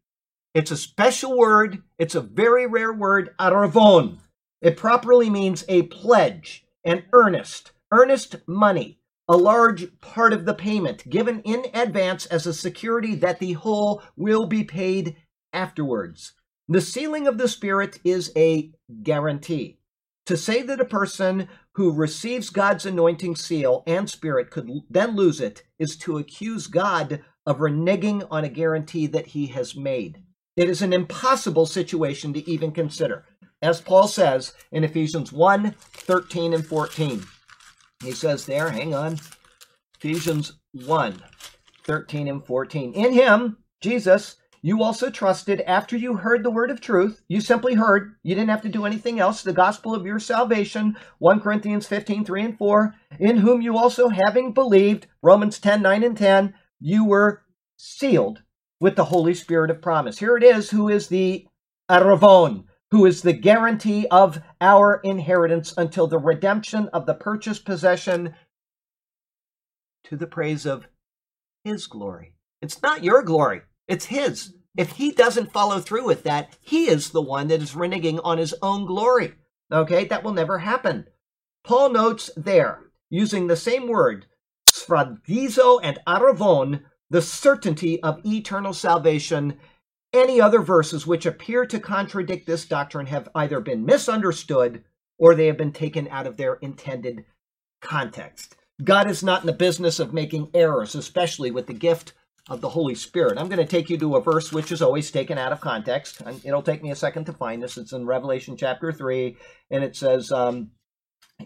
[0.55, 1.83] It's a special word.
[1.99, 4.19] It's a very rare word, aravon.
[4.63, 11.11] It properly means a pledge, an earnest, earnest money, a large part of the payment
[11.11, 15.17] given in advance as a security that the whole will be paid
[15.53, 16.35] afterwards.
[16.69, 19.79] The sealing of the Spirit is a guarantee.
[20.27, 25.41] To say that a person who receives God's anointing seal and Spirit could then lose
[25.41, 30.23] it is to accuse God of reneging on a guarantee that he has made.
[30.57, 33.25] It is an impossible situation to even consider.
[33.63, 37.23] As Paul says in Ephesians 1 13 and 14,
[38.03, 39.19] he says there, hang on,
[39.99, 41.23] Ephesians 1
[41.85, 42.93] 13 and 14.
[42.95, 44.37] In him, Jesus,
[44.67, 47.23] you also trusted after you heard the word of truth.
[47.29, 48.17] You simply heard.
[48.25, 49.43] You didn't have to do anything else.
[49.43, 50.97] The gospel of your salvation.
[51.19, 52.95] 1 Corinthians 15, 3 and 4.
[53.21, 57.43] In whom you also, having believed, Romans 10, 9 and 10, you were
[57.77, 58.43] sealed
[58.81, 60.19] with the Holy Spirit of promise.
[60.19, 61.47] Here it is, who is the
[61.89, 68.35] Aravon, who is the guarantee of our inheritance until the redemption of the purchased possession
[70.03, 70.89] to the praise of
[71.63, 72.33] his glory.
[72.61, 74.55] It's not your glory, it's his.
[74.77, 78.39] If he doesn't follow through with that, he is the one that is reneging on
[78.39, 79.33] his own glory.
[79.73, 81.07] Okay, that will never happen.
[81.65, 82.81] Paul notes there,
[83.11, 84.27] using the same word,
[84.71, 89.59] sphragizo and aravon, the certainty of eternal salvation.
[90.13, 94.85] Any other verses which appear to contradict this doctrine have either been misunderstood
[95.19, 97.25] or they have been taken out of their intended
[97.81, 98.57] context.
[98.85, 102.13] God is not in the business of making errors, especially with the gift
[102.49, 103.39] of the Holy Spirit.
[103.39, 106.23] I'm going to take you to a verse which is always taken out of context.
[106.45, 107.77] It'll take me a second to find this.
[107.77, 109.37] It's in Revelation chapter 3,
[109.71, 110.71] and it says, um,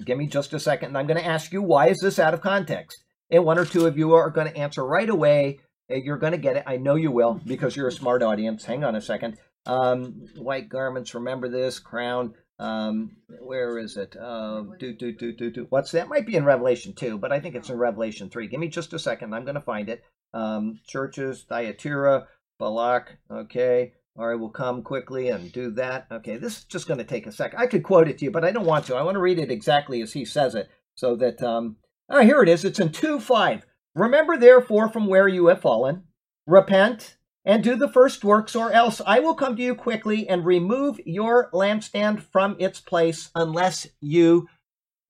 [0.05, 2.34] Give me just a second, and I'm going to ask you, why is this out
[2.34, 3.03] of context?
[3.30, 5.59] And one or two of you are going to answer right away.
[5.88, 6.64] You're going to get it.
[6.66, 8.64] I know you will because you're a smart audience.
[8.64, 9.38] Hang on a second.
[9.66, 12.34] Um, white garments, remember this, crown.
[12.61, 14.15] Um, where is it?
[14.21, 15.67] Uh, do, do, do, do, do.
[15.71, 16.11] What's that?
[16.11, 18.49] Might be in Revelation 2, but I think it's in Revelation 3.
[18.49, 19.35] Give me just a second.
[19.35, 20.05] I'm going to find it.
[20.35, 23.17] Um, churches, Thyatira, Balak.
[23.31, 23.95] Okay.
[24.19, 26.07] All right, we'll come quickly and do that.
[26.13, 27.55] Okay, this is just going to take a sec.
[27.57, 28.97] I could quote it to you, but I don't want to.
[28.97, 31.43] I want to read it exactly as he says it so that.
[31.43, 31.77] Um,
[32.11, 32.67] oh, here it is.
[32.67, 33.65] It's in 2 5.
[33.95, 36.05] Remember, therefore, from where you have fallen,
[36.47, 40.45] repent and do the first works, or else I will come to you quickly and
[40.45, 44.49] remove your lampstand from its place unless you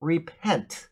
[0.00, 0.88] repent.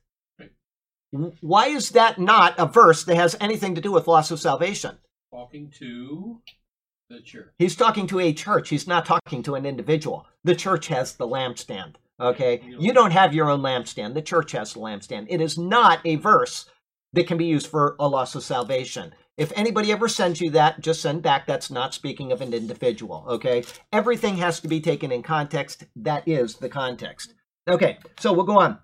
[1.40, 4.98] Why is that not a verse that has anything to do with loss of salvation?
[5.32, 6.42] Talking to
[7.08, 7.54] the church.
[7.58, 8.68] He's talking to a church.
[8.68, 10.26] He's not talking to an individual.
[10.44, 11.94] The church has the lampstand.
[12.20, 12.60] Okay?
[12.78, 14.14] You don't have your own lampstand.
[14.14, 15.26] The church has the lampstand.
[15.30, 16.68] It is not a verse
[17.14, 19.14] that can be used for a loss of salvation.
[19.38, 21.46] If anybody ever sends you that, just send back.
[21.46, 23.62] That's not speaking of an individual, okay?
[23.92, 25.84] Everything has to be taken in context.
[25.94, 27.34] That is the context.
[27.68, 28.78] Okay, so we'll go on.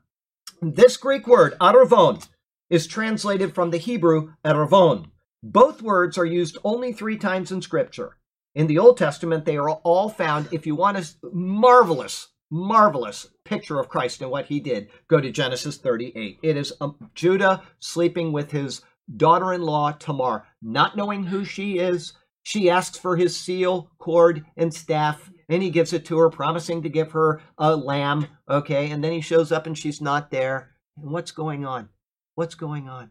[0.62, 2.28] This Greek word, aravon,
[2.70, 5.06] is translated from the Hebrew aravon.
[5.42, 8.16] Both words are used only three times in Scripture.
[8.54, 13.80] In the Old Testament, they are all found, if you want a marvelous, marvelous picture
[13.80, 16.38] of Christ and what he did, go to Genesis 38.
[16.42, 18.82] It is um, Judah sleeping with his
[19.16, 22.12] daughter in law, Tamar, not knowing who she is.
[22.42, 26.82] She asks for his seal, cord, and staff, and he gives it to her, promising
[26.82, 28.26] to give her a lamb.
[28.48, 30.74] Okay, and then he shows up and she's not there.
[30.96, 31.88] And what's going on?
[32.34, 33.10] What's going on?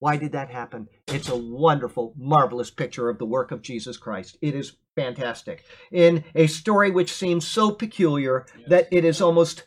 [0.00, 0.88] Why did that happen?
[1.08, 4.36] It's a wonderful, marvelous picture of the work of Jesus Christ.
[4.40, 5.64] It is fantastic.
[5.90, 8.68] In a story which seems so peculiar yes.
[8.68, 9.64] that it is almost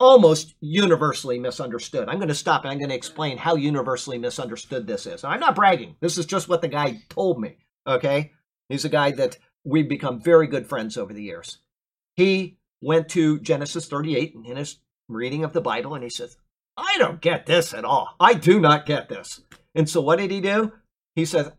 [0.00, 2.08] almost universally misunderstood.
[2.08, 5.22] I'm going to stop and I'm going to explain how universally misunderstood this is.
[5.22, 5.96] I'm not bragging.
[6.00, 7.58] This is just what the guy told me.
[7.86, 8.32] Okay?
[8.70, 11.58] He's a guy that we've become very good friends over the years.
[12.16, 14.78] He went to Genesis 38 in his
[15.08, 16.36] reading of the Bible and he says,
[16.76, 18.16] I don't get this at all.
[18.18, 19.42] I do not get this.
[19.74, 20.72] And so what did he do?
[21.14, 21.52] He said,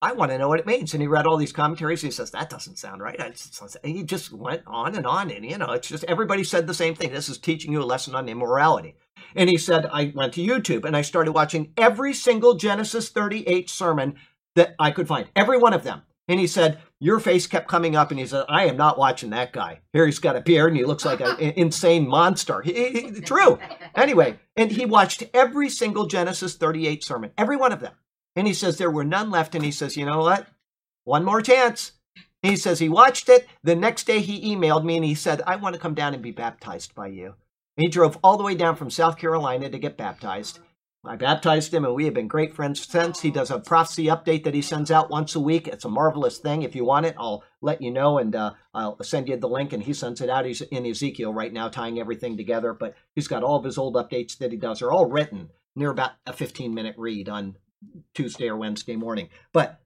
[0.00, 0.94] I want to know what it means.
[0.94, 2.02] And he read all these commentaries.
[2.02, 3.18] He says, that doesn't sound right.
[3.18, 3.34] And
[3.82, 5.30] he just went on and on.
[5.30, 7.10] And, you know, it's just everybody said the same thing.
[7.10, 8.94] This is teaching you a lesson on immorality.
[9.34, 13.68] And he said, I went to YouTube and I started watching every single Genesis 38
[13.68, 14.14] sermon
[14.54, 16.02] that I could find, every one of them.
[16.28, 18.10] And he said, Your face kept coming up.
[18.10, 19.80] And he said, I am not watching that guy.
[19.92, 22.60] Here he's got a beard and he looks like an insane monster.
[22.60, 23.58] He, he, true.
[23.96, 27.94] Anyway, and he watched every single Genesis 38 sermon, every one of them.
[28.38, 29.56] And he says there were none left.
[29.56, 30.46] And he says, you know what?
[31.02, 31.92] One more chance.
[32.40, 33.48] He says he watched it.
[33.64, 36.22] The next day he emailed me and he said, I want to come down and
[36.22, 37.34] be baptized by you.
[37.76, 40.60] And he drove all the way down from South Carolina to get baptized.
[41.04, 43.20] I baptized him, and we have been great friends since.
[43.20, 45.66] He does a prophecy update that he sends out once a week.
[45.66, 46.62] It's a marvelous thing.
[46.62, 49.72] If you want it, I'll let you know, and uh, I'll send you the link.
[49.72, 50.44] And he sends it out.
[50.44, 52.72] He's in Ezekiel right now, tying everything together.
[52.72, 54.80] But he's got all of his old updates that he does.
[54.80, 57.56] They're all written near about a 15 minute read on
[58.14, 59.28] Tuesday or Wednesday morning.
[59.52, 59.80] But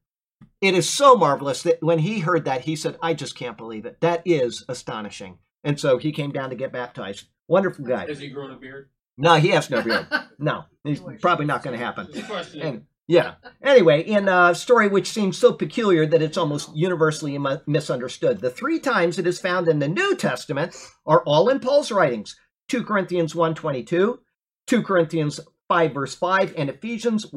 [0.61, 3.85] it is so marvelous that when he heard that, he said, I just can't believe
[3.85, 4.01] it.
[4.01, 5.39] That is astonishing.
[5.65, 7.27] And so he came down to get baptized.
[7.49, 8.07] Wonderful guy.
[8.07, 8.89] Has he grown a beard?
[9.17, 10.07] No, he has no beard.
[10.39, 12.09] No, he's probably not going to happen.
[12.13, 12.61] Just a question.
[12.63, 13.35] And, yeah.
[13.63, 18.81] Anyway, in a story which seems so peculiar that it's almost universally misunderstood, the three
[18.81, 20.75] times it is found in the New Testament
[21.07, 22.35] are all in Paul's writings:
[22.71, 24.19] 2 Corinthians 1:22,
[24.67, 25.39] 2 Corinthians
[25.69, 27.33] 5 verse 5, and Ephesians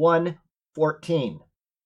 [0.76, 1.39] 1:14.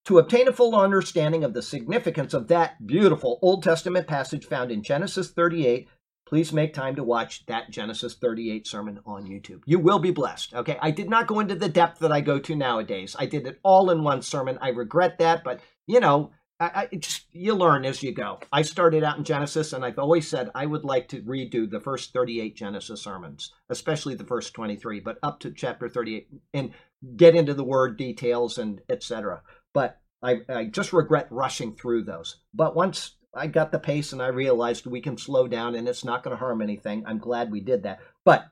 [0.06, 4.72] To obtain a full understanding of the significance of that beautiful Old Testament passage found
[4.72, 5.88] in Genesis 38,
[6.26, 9.62] please make time to watch that Genesis 38 sermon on YouTube.
[9.66, 10.54] You will be blessed.
[10.54, 10.78] Okay.
[10.82, 13.16] I did not go into the depth that I go to nowadays.
[13.20, 14.58] I did it all in one sermon.
[14.62, 18.40] I regret that, but you know, I, I just you learn as you go.
[18.52, 21.80] I started out in Genesis, and I've always said I would like to redo the
[21.80, 26.72] first 38 Genesis sermons, especially the first 23, but up to chapter 38 and
[27.16, 29.42] get into the word details and etc.
[29.74, 32.38] But I, I just regret rushing through those.
[32.54, 36.04] But once I got the pace and I realized we can slow down and it's
[36.04, 37.04] not going to harm anything.
[37.06, 38.00] I'm glad we did that.
[38.26, 38.50] But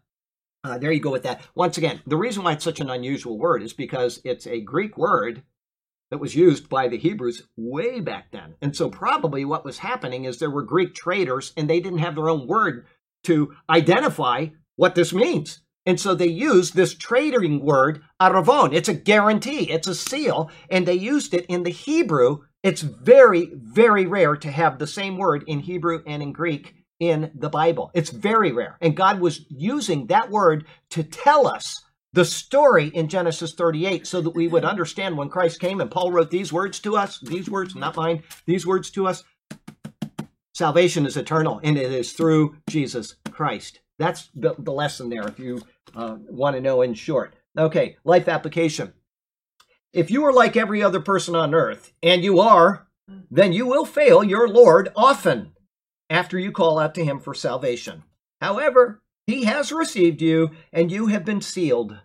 [0.63, 1.41] uh, there you go with that.
[1.55, 4.97] Once again, the reason why it's such an unusual word is because it's a Greek
[4.97, 5.43] word
[6.11, 8.55] that was used by the Hebrews way back then.
[8.61, 12.15] And so, probably what was happening is there were Greek traders and they didn't have
[12.15, 12.85] their own word
[13.25, 15.61] to identify what this means.
[15.87, 18.75] And so they used this trading word, aravon.
[18.75, 20.51] It's a guarantee, it's a seal.
[20.69, 25.17] And they used it in the Hebrew it's very, very rare to have the same
[25.17, 27.91] word in Hebrew and in Greek in the Bible.
[27.93, 28.77] It's very rare.
[28.81, 31.81] And God was using that word to tell us
[32.11, 36.11] the story in Genesis 38 so that we would understand when Christ came and Paul
[36.11, 39.23] wrote these words to us, these words, not mine, these words to us.
[40.53, 43.79] Salvation is eternal and it is through Jesus Christ.
[43.99, 45.61] That's the, the lesson there if you
[45.97, 47.35] uh, want to know in short.
[47.57, 48.93] Okay, life application.
[49.91, 52.87] If you are like every other person on earth, and you are,
[53.31, 55.53] then you will fail your Lord often
[56.09, 58.03] after you call out to him for salvation.
[58.41, 61.97] However, he has received you, and you have been sealed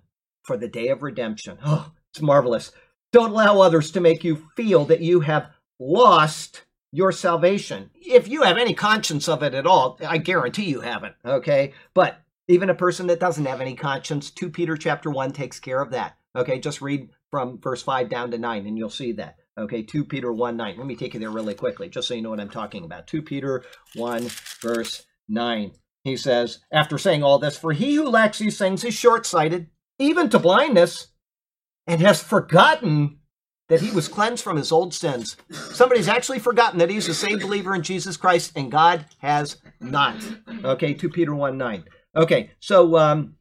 [0.42, 1.58] for the day of redemption.
[1.64, 2.72] Oh, it's marvelous.
[3.12, 7.90] Don't allow others to make you feel that you have lost your salvation.
[7.94, 11.72] If you have any conscience of it at all, I guarantee you haven't, okay?
[11.94, 12.21] But
[12.52, 15.90] even a person that doesn't have any conscience, 2 Peter chapter 1 takes care of
[15.90, 16.16] that.
[16.36, 19.36] Okay, just read from verse 5 down to 9 and you'll see that.
[19.58, 20.78] Okay, 2 Peter 1 9.
[20.78, 23.06] Let me take you there really quickly, just so you know what I'm talking about.
[23.06, 24.28] 2 Peter 1,
[24.60, 25.72] verse 9.
[26.04, 29.68] He says, after saying all this, For he who lacks these things is short sighted,
[29.98, 31.08] even to blindness,
[31.86, 33.18] and has forgotten
[33.68, 35.36] that he was cleansed from his old sins.
[35.50, 40.16] Somebody's actually forgotten that he's a saved believer in Jesus Christ, and God has not.
[40.64, 41.84] Okay, 2 Peter 1 9.
[42.14, 43.36] Okay, so um,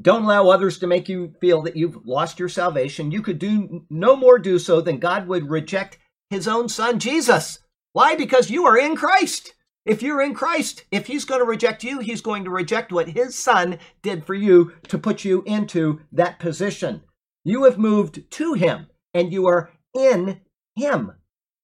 [0.00, 3.10] don't allow others to make you feel that you've lost your salvation.
[3.10, 5.98] You could do no more do so than God would reject
[6.28, 7.60] his own son, Jesus.
[7.92, 8.14] Why?
[8.14, 9.54] Because you are in Christ.
[9.86, 13.08] If you're in Christ, if he's going to reject you, he's going to reject what
[13.08, 17.02] his son did for you to put you into that position.
[17.44, 20.40] You have moved to him and you are in
[20.76, 21.12] him.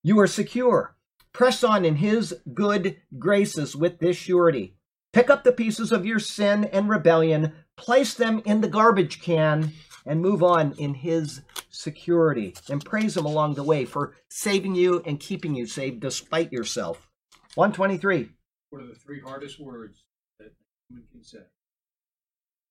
[0.03, 0.97] You are secure.
[1.33, 4.76] Press on in his good graces with this surety.
[5.17, 9.73] Pick up the pieces of your sin and rebellion, place them in the garbage can,
[10.05, 11.41] and move on in His
[11.71, 12.53] security.
[12.69, 17.09] And praise Him along the way for saving you and keeping you saved despite yourself.
[17.55, 18.29] 123.
[18.69, 20.05] What are the three hardest words
[20.39, 20.51] that a
[20.91, 21.39] human can say?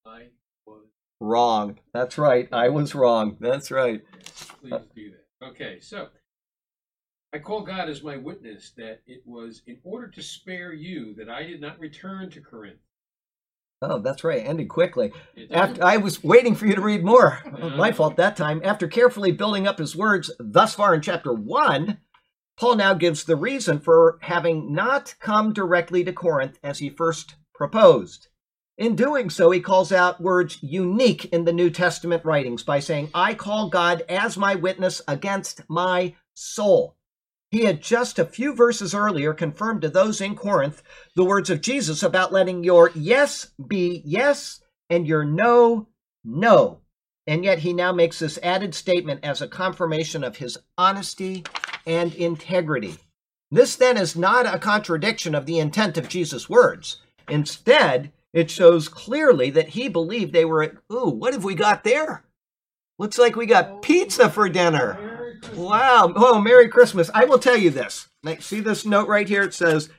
[0.06, 0.28] I
[0.68, 0.86] was.
[1.20, 1.80] Wrong.
[1.96, 2.48] That's right.
[2.52, 3.38] I was wrong.
[3.40, 4.04] That's right.
[4.62, 5.48] Please do that.
[5.48, 6.10] Okay, so
[7.36, 11.28] I call God as my witness that it was in order to spare you that
[11.28, 12.80] I did not return to Corinth.
[13.82, 14.48] Oh, that's right.
[14.48, 15.12] Ended quickly.
[15.36, 17.42] It After I was waiting for you to read more.
[17.46, 17.76] Uh-huh.
[17.76, 18.62] My fault that time.
[18.64, 21.98] After carefully building up his words thus far in chapter 1,
[22.56, 27.36] Paul now gives the reason for having not come directly to Corinth as he first
[27.54, 28.30] proposed.
[28.78, 33.10] In doing so, he calls out words unique in the New Testament writings by saying,
[33.14, 36.96] I call God as my witness against my soul.
[37.56, 40.84] He had just a few verses earlier confirmed to those in Corinth
[41.16, 44.60] the words of Jesus about letting your yes be yes
[44.90, 45.88] and your no,
[46.26, 46.82] no.
[47.26, 51.46] And yet he now makes this added statement as a confirmation of his honesty
[51.88, 52.98] and integrity.
[53.50, 56.98] This then is not a contradiction of the intent of Jesus' words.
[57.30, 62.26] Instead, it shows clearly that he believed they were, ooh, what have we got there?
[63.00, 65.15] Looks like we got pizza for dinner.
[65.54, 66.14] Wow.
[66.16, 67.10] Oh, Merry Christmas.
[67.14, 68.08] I will tell you this.
[68.40, 69.44] See this note right here?
[69.44, 69.90] It says,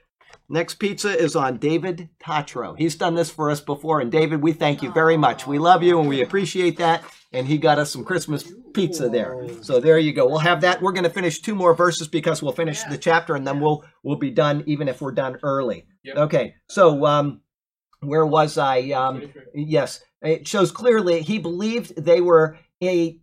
[0.49, 2.75] Next pizza is on David Tatro.
[2.75, 4.01] He's done this for us before.
[4.01, 5.47] And David, we thank you very much.
[5.47, 7.03] We love you and we appreciate that.
[7.33, 9.49] And he got us some Christmas pizza there.
[9.63, 10.27] So there you go.
[10.27, 10.81] We'll have that.
[10.81, 13.85] We're going to finish two more verses because we'll finish the chapter and then we'll
[14.05, 15.87] we'll be done even if we're done early.
[16.05, 16.17] Yep.
[16.17, 16.55] Okay.
[16.69, 17.41] So um
[18.01, 18.91] where was I?
[18.91, 20.01] Um yes.
[20.23, 23.19] It shows clearly he believed they were a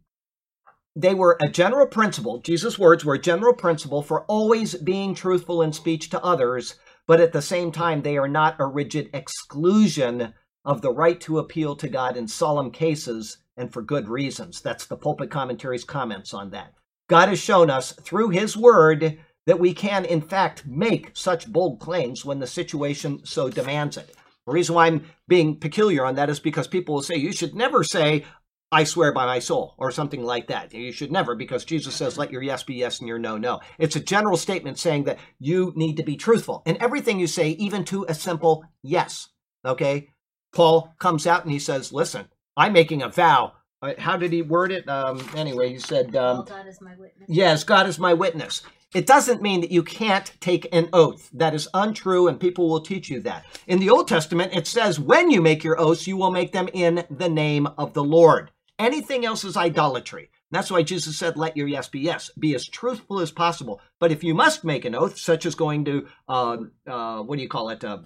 [0.95, 2.40] they were a general principle.
[2.40, 6.76] Jesus' words were a general principle for always being truthful in speech to others,
[7.07, 10.34] but at the same time, they are not a rigid exclusion
[10.65, 14.61] of the right to appeal to God in solemn cases and for good reasons.
[14.61, 16.74] That's the pulpit commentary's comments on that.
[17.10, 21.80] God has shown us through his word that we can, in fact, make such bold
[21.80, 24.15] claims when the situation so demands it.
[24.45, 27.56] The reason why I'm being peculiar on that is because people will say, you should
[27.56, 28.26] never say,
[28.74, 30.74] I swear by my soul, or something like that.
[30.74, 33.60] You should never, because Jesus says, let your yes be yes and your no, no.
[33.78, 37.50] It's a general statement saying that you need to be truthful in everything you say,
[37.50, 39.30] even to a simple yes.
[39.64, 40.10] Okay?
[40.54, 42.26] Paul comes out and he says, listen,
[42.58, 43.54] I'm making a vow.
[43.80, 44.90] Uh, How did he word it?
[44.90, 47.30] Um, anyway, he said, um, God is my witness.
[47.30, 48.64] Yes, God is my witness.
[48.95, 51.30] It doesn't mean that you can't take an oath.
[51.34, 53.45] That is untrue, and people will teach you that.
[53.68, 56.70] In the Old Testament, it says, when you make your oaths, you will make them
[56.74, 58.52] in the name of the Lord.
[58.80, 60.30] Anything else is idolatry.
[60.52, 62.30] That's why Jesus said, let your yes be yes.
[62.38, 63.82] Be as truthful as possible.
[64.00, 67.41] But if you must make an oath, such as going to, uh, uh, what do
[67.41, 67.84] you call it?
[67.84, 68.00] Uh,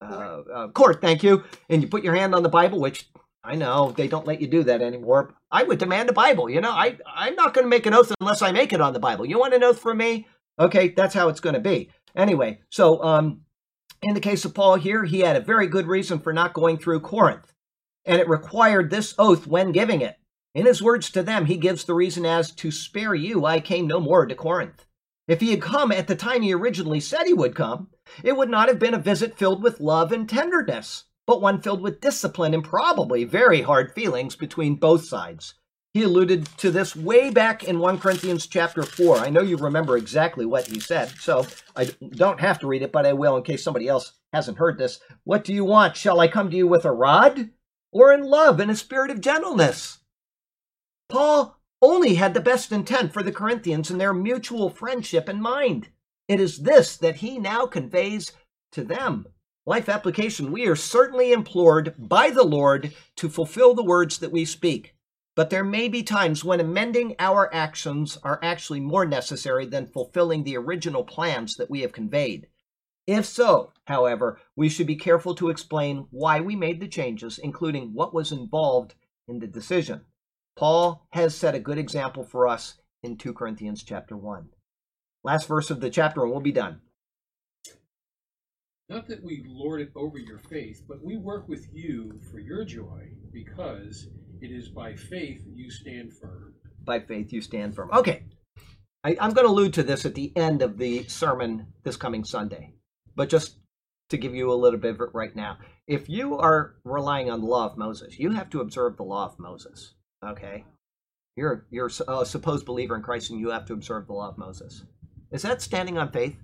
[0.00, 1.44] uh, uh, court, thank you.
[1.68, 3.08] And you put your hand on the Bible, which
[3.42, 5.34] I know they don't let you do that anymore.
[5.50, 6.50] I would demand a Bible.
[6.50, 8.92] You know, I I'm not going to make an oath unless I make it on
[8.92, 9.26] the Bible.
[9.26, 10.26] You want an oath from me?
[10.58, 11.90] Okay, that's how it's going to be.
[12.16, 13.42] Anyway, so um,
[14.02, 16.78] in the case of Paul here, he had a very good reason for not going
[16.78, 17.52] through Corinth,
[18.08, 20.16] and it required this oath when giving it.
[20.54, 23.86] In his words to them, he gives the reason as to spare you, I came
[23.86, 24.86] no more to Corinth.
[25.28, 27.90] If he had come at the time he originally said he would come,
[28.24, 31.82] it would not have been a visit filled with love and tenderness, but one filled
[31.82, 35.52] with discipline and probably very hard feelings between both sides.
[35.92, 39.18] He alluded to this way back in 1 Corinthians chapter 4.
[39.18, 42.92] I know you remember exactly what he said, so I don't have to read it,
[42.92, 45.00] but I will in case somebody else hasn't heard this.
[45.24, 45.96] What do you want?
[45.96, 47.50] Shall I come to you with a rod?
[47.90, 49.98] Or in love and a spirit of gentleness?
[51.08, 55.88] Paul only had the best intent for the Corinthians and their mutual friendship in mind.
[56.26, 58.32] It is this that he now conveys
[58.72, 59.26] to them.
[59.64, 64.44] Life application, we are certainly implored by the Lord to fulfill the words that we
[64.44, 64.94] speak.
[65.34, 70.42] But there may be times when amending our actions are actually more necessary than fulfilling
[70.42, 72.48] the original plans that we have conveyed.
[73.08, 77.94] If so, however, we should be careful to explain why we made the changes, including
[77.94, 80.02] what was involved in the decision.
[80.58, 84.50] Paul has set a good example for us in 2 Corinthians chapter 1.
[85.24, 86.82] Last verse of the chapter, and we'll be done.
[88.90, 92.62] Not that we lord it over your faith, but we work with you for your
[92.66, 94.08] joy, because
[94.42, 96.52] it is by faith you stand firm.
[96.84, 97.88] By faith you stand firm.
[97.90, 98.24] Okay.
[99.02, 102.24] I, I'm going to allude to this at the end of the sermon this coming
[102.24, 102.74] Sunday,
[103.18, 103.56] but just
[104.10, 105.58] to give you a little bit of it right now.
[105.88, 109.26] If you are relying on the law of Moses, you have to observe the law
[109.26, 109.94] of Moses.
[110.24, 110.64] Okay?
[111.36, 114.38] You're, you're a supposed believer in Christ and you have to observe the law of
[114.38, 114.84] Moses.
[115.32, 116.36] Is that standing on faith?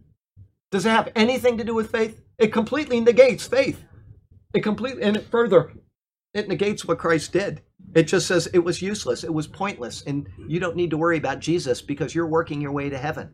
[0.72, 2.20] Does it have anything to do with faith?
[2.38, 3.84] It completely negates faith.
[4.52, 5.72] It completely, and it further,
[6.34, 7.62] it negates what Christ did.
[7.94, 11.18] It just says it was useless, it was pointless, and you don't need to worry
[11.18, 13.32] about Jesus because you're working your way to heaven.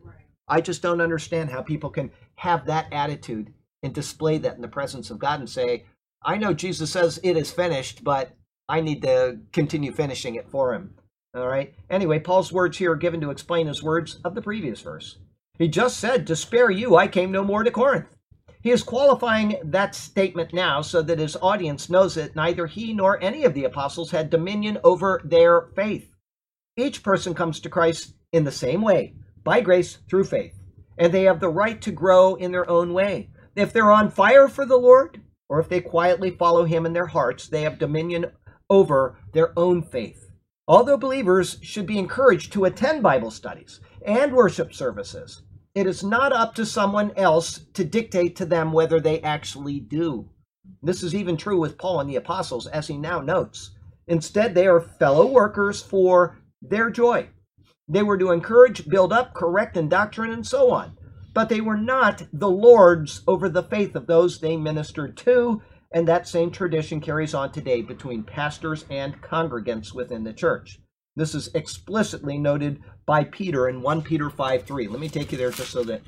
[0.51, 3.53] I just don't understand how people can have that attitude
[3.83, 5.85] and display that in the presence of God and say,
[6.23, 8.35] I know Jesus says it is finished, but
[8.67, 10.95] I need to continue finishing it for him.
[11.33, 11.73] All right.
[11.89, 15.19] Anyway, Paul's words here are given to explain his words of the previous verse.
[15.57, 18.17] He just said, To spare you, I came no more to Corinth.
[18.61, 23.23] He is qualifying that statement now so that his audience knows that neither he nor
[23.23, 26.13] any of the apostles had dominion over their faith.
[26.75, 30.59] Each person comes to Christ in the same way, by grace through faith,
[30.97, 33.29] and they have the right to grow in their own way.
[33.55, 37.07] If they're on fire for the Lord, or if they quietly follow him in their
[37.07, 38.27] hearts, they have dominion
[38.69, 40.29] over their own faith.
[40.67, 45.41] Although believers should be encouraged to attend Bible studies and worship services,
[45.75, 50.29] it is not up to someone else to dictate to them whether they actually do.
[50.81, 53.71] This is even true with Paul and the apostles, as he now notes.
[54.07, 57.29] Instead, they are fellow workers for their joy.
[57.91, 60.97] They were to encourage, build up, correct in doctrine, and so on.
[61.33, 65.61] But they were not the lords over the faith of those they ministered to,
[65.91, 70.79] and that same tradition carries on today between pastors and congregants within the church.
[71.17, 74.87] This is explicitly noted by Peter in 1 Peter 5 3.
[74.87, 76.01] Let me take you there just so that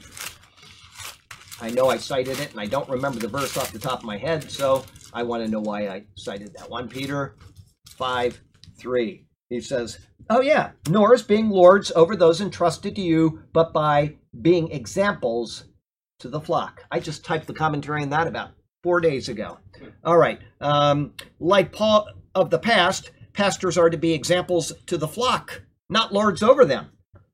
[1.60, 4.06] I know I cited it and I don't remember the verse off the top of
[4.06, 6.70] my head, so I want to know why I cited that.
[6.70, 7.36] 1 Peter
[7.98, 8.40] 5
[8.80, 9.28] 3.
[9.50, 10.00] He says,
[10.30, 15.66] Oh, yeah, nor as being lords over those entrusted to you, but by being examples
[16.20, 16.84] to the flock.
[16.92, 18.52] I just typed the commentary on that about
[18.82, 19.60] four days ago.
[20.04, 20.40] All right.
[20.62, 26.14] Um, like Paul of the past, pastors are to be examples to the flock, not
[26.14, 26.92] lords over them.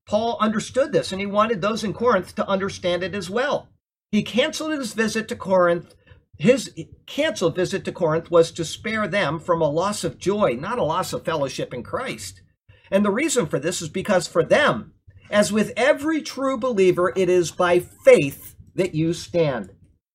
[0.08, 3.70] Paul understood this and he wanted those in Corinth to understand it as well.
[4.12, 5.94] He canceled his visit to Corinth.
[6.40, 6.74] His
[7.06, 10.84] canceled visit to Corinth was to spare them from a loss of joy, not a
[10.84, 12.42] loss of fellowship in Christ.
[12.90, 14.94] And the reason for this is because for them,
[15.30, 19.72] as with every true believer, it is by faith that you stand.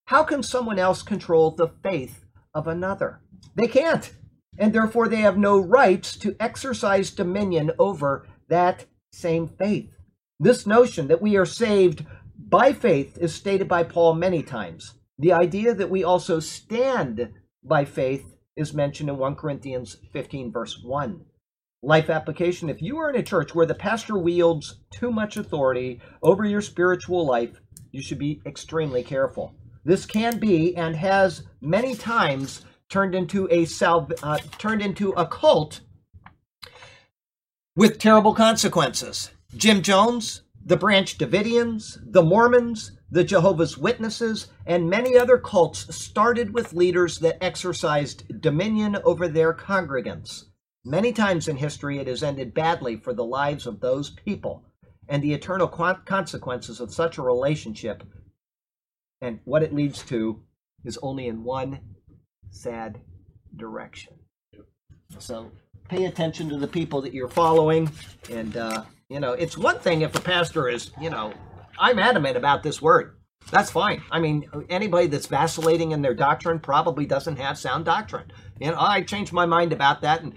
[0.06, 2.24] How can someone else control the faith
[2.54, 3.20] of another?
[3.54, 4.10] They can't.
[4.56, 9.90] And therefore, they have no rights to exercise dominion over that same faith.
[10.40, 12.06] This notion that we are saved
[12.38, 14.94] by faith is stated by Paul many times.
[15.18, 17.32] The idea that we also stand
[17.62, 21.24] by faith is mentioned in 1 Corinthians 15, verse 1.
[21.82, 26.00] Life application If you are in a church where the pastor wields too much authority
[26.22, 27.60] over your spiritual life,
[27.92, 29.54] you should be extremely careful.
[29.84, 35.26] This can be and has many times turned into a sal- uh, turned into a
[35.26, 35.80] cult
[37.76, 39.30] with terrible consequences.
[39.56, 46.52] Jim Jones, the Branch Davidians, the Mormons, the Jehovah's Witnesses, and many other cults started
[46.52, 50.46] with leaders that exercised dominion over their congregants.
[50.84, 54.64] Many times in history, it has ended badly for the lives of those people,
[55.08, 58.02] and the eternal consequences of such a relationship
[59.20, 60.42] and what it leads to
[60.84, 61.78] is only in one
[62.50, 62.98] sad
[63.54, 64.14] direction.
[65.20, 65.52] So
[65.88, 67.92] pay attention to the people that you're following,
[68.28, 71.32] and uh, you know it's one thing if a pastor is, you know,
[71.78, 73.16] I'm adamant about this word.
[73.50, 74.02] That's fine.
[74.10, 78.32] I mean, anybody that's vacillating in their doctrine probably doesn't have sound doctrine.
[78.58, 80.34] You know, I changed my mind about that, and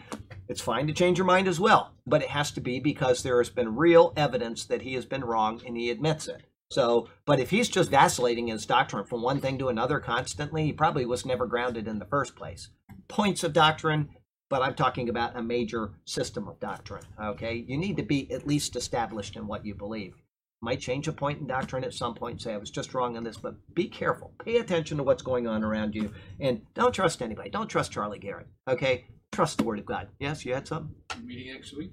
[0.47, 1.93] it's fine to change your mind as well.
[2.05, 5.23] But it has to be because there has been real evidence that he has been
[5.23, 6.43] wrong, and he admits it.
[6.69, 10.73] So, but if he's just vacillating his doctrine from one thing to another constantly, he
[10.73, 12.69] probably was never grounded in the first place.
[13.07, 14.09] Points of doctrine,
[14.49, 17.05] but I'm talking about a major system of doctrine.
[17.21, 20.15] Okay, you need to be at least established in what you believe.
[20.59, 23.23] Might change a point in doctrine at some point, say I was just wrong on
[23.23, 24.33] this, but be careful.
[24.43, 27.51] Pay attention to what's going on around you, and don't trust anybody.
[27.51, 28.47] Don't trust Charlie Garrett.
[28.67, 30.07] Okay, trust the Word of God.
[30.19, 30.95] Yes, you had something.
[31.23, 31.91] Meeting next week.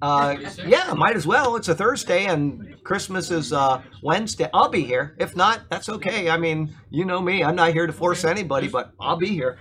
[0.00, 0.34] Uh,
[0.66, 1.56] yeah, might as well.
[1.56, 4.48] It's a Thursday and Christmas is uh, Wednesday.
[4.54, 5.14] I'll be here.
[5.18, 6.30] If not, that's okay.
[6.30, 7.44] I mean, you know me.
[7.44, 9.58] I'm not here to force anybody, but I'll be here.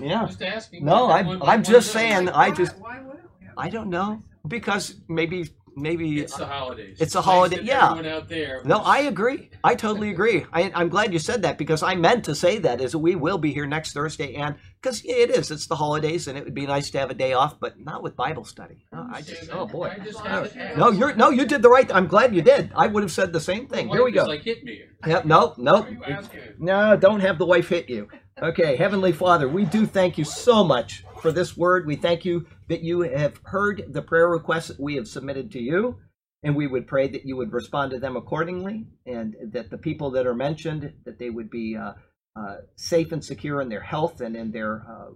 [0.00, 0.24] Yeah.
[0.26, 0.86] Just asking.
[0.86, 3.46] No, I'm- I'm just saying- I just- Why wouldn't we?
[3.48, 5.50] have- I don't know because maybe
[5.80, 6.98] maybe It's the holidays.
[7.00, 7.90] It's a holiday- yeah.
[7.92, 8.62] Everyone out there.
[8.64, 9.50] No, I agree.
[9.64, 10.46] I totally agree.
[10.52, 13.38] I, I'm glad you said that because I meant to say that is we will
[13.38, 16.66] be here next Thursday, and because it is, it's the holidays, and it would be
[16.66, 18.86] nice to have a day off, but not with Bible study.
[18.92, 19.94] Oh, I just, oh boy.
[20.04, 20.56] Just to ask.
[20.76, 21.90] No, you're no, you did the right.
[21.94, 22.70] I'm glad you did.
[22.74, 23.88] I would have said the same thing.
[23.88, 24.24] Here we go.
[24.24, 24.82] Like hit me.
[25.06, 26.40] Yep, no, no, Why are you asking?
[26.58, 28.08] no, don't have the wife hit you.
[28.42, 31.86] Okay, Heavenly Father, we do thank you so much for this word.
[31.86, 35.60] We thank you that you have heard the prayer requests that we have submitted to
[35.60, 35.98] you,
[36.42, 40.10] and we would pray that you would respond to them accordingly, and that the people
[40.12, 41.92] that are mentioned that they would be uh,
[42.36, 45.10] uh, safe and secure in their health and in their uh,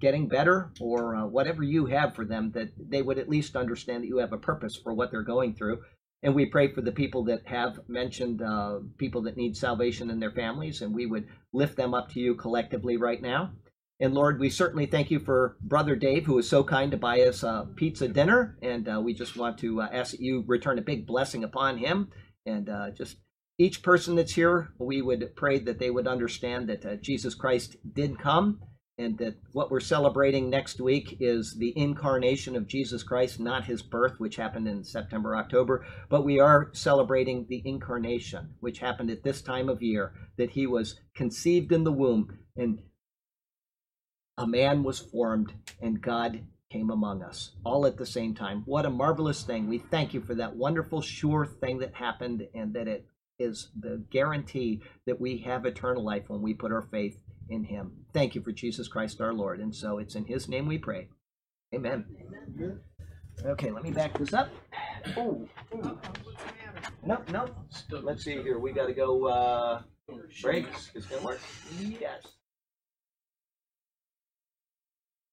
[0.00, 4.02] getting better, or uh, whatever you have for them, that they would at least understand
[4.02, 5.82] that you have a purpose for what they're going through.
[6.22, 10.20] And we pray for the people that have mentioned uh, people that need salvation in
[10.20, 13.52] their families, and we would lift them up to you collectively right now.
[14.00, 17.20] And Lord, we certainly thank you for Brother Dave, who was so kind to buy
[17.20, 18.56] us a pizza dinner.
[18.62, 21.76] And uh, we just want to uh, ask that you return a big blessing upon
[21.76, 22.08] him.
[22.46, 23.18] And uh, just
[23.58, 27.76] each person that's here, we would pray that they would understand that uh, Jesus Christ
[27.92, 28.60] did come
[28.96, 33.82] and that what we're celebrating next week is the incarnation of Jesus Christ, not his
[33.82, 39.22] birth, which happened in September, October, but we are celebrating the incarnation, which happened at
[39.22, 42.78] this time of year, that he was conceived in the womb and
[44.40, 45.52] a man was formed
[45.82, 46.40] and God
[46.70, 48.62] came among us all at the same time.
[48.64, 49.68] What a marvelous thing.
[49.68, 53.06] We thank you for that wonderful, sure thing that happened and that it
[53.38, 57.92] is the guarantee that we have eternal life when we put our faith in him.
[58.14, 59.60] Thank you for Jesus Christ our Lord.
[59.60, 61.08] And so it's in his name we pray.
[61.74, 62.06] Amen.
[63.44, 64.48] Okay, let me back this up.
[65.18, 65.46] Oh,
[67.04, 67.48] no, no.
[67.90, 68.58] Let's see here.
[68.58, 69.82] We got to go uh,
[70.40, 70.66] break.
[70.94, 71.40] It's going to work.
[71.78, 72.22] Yes.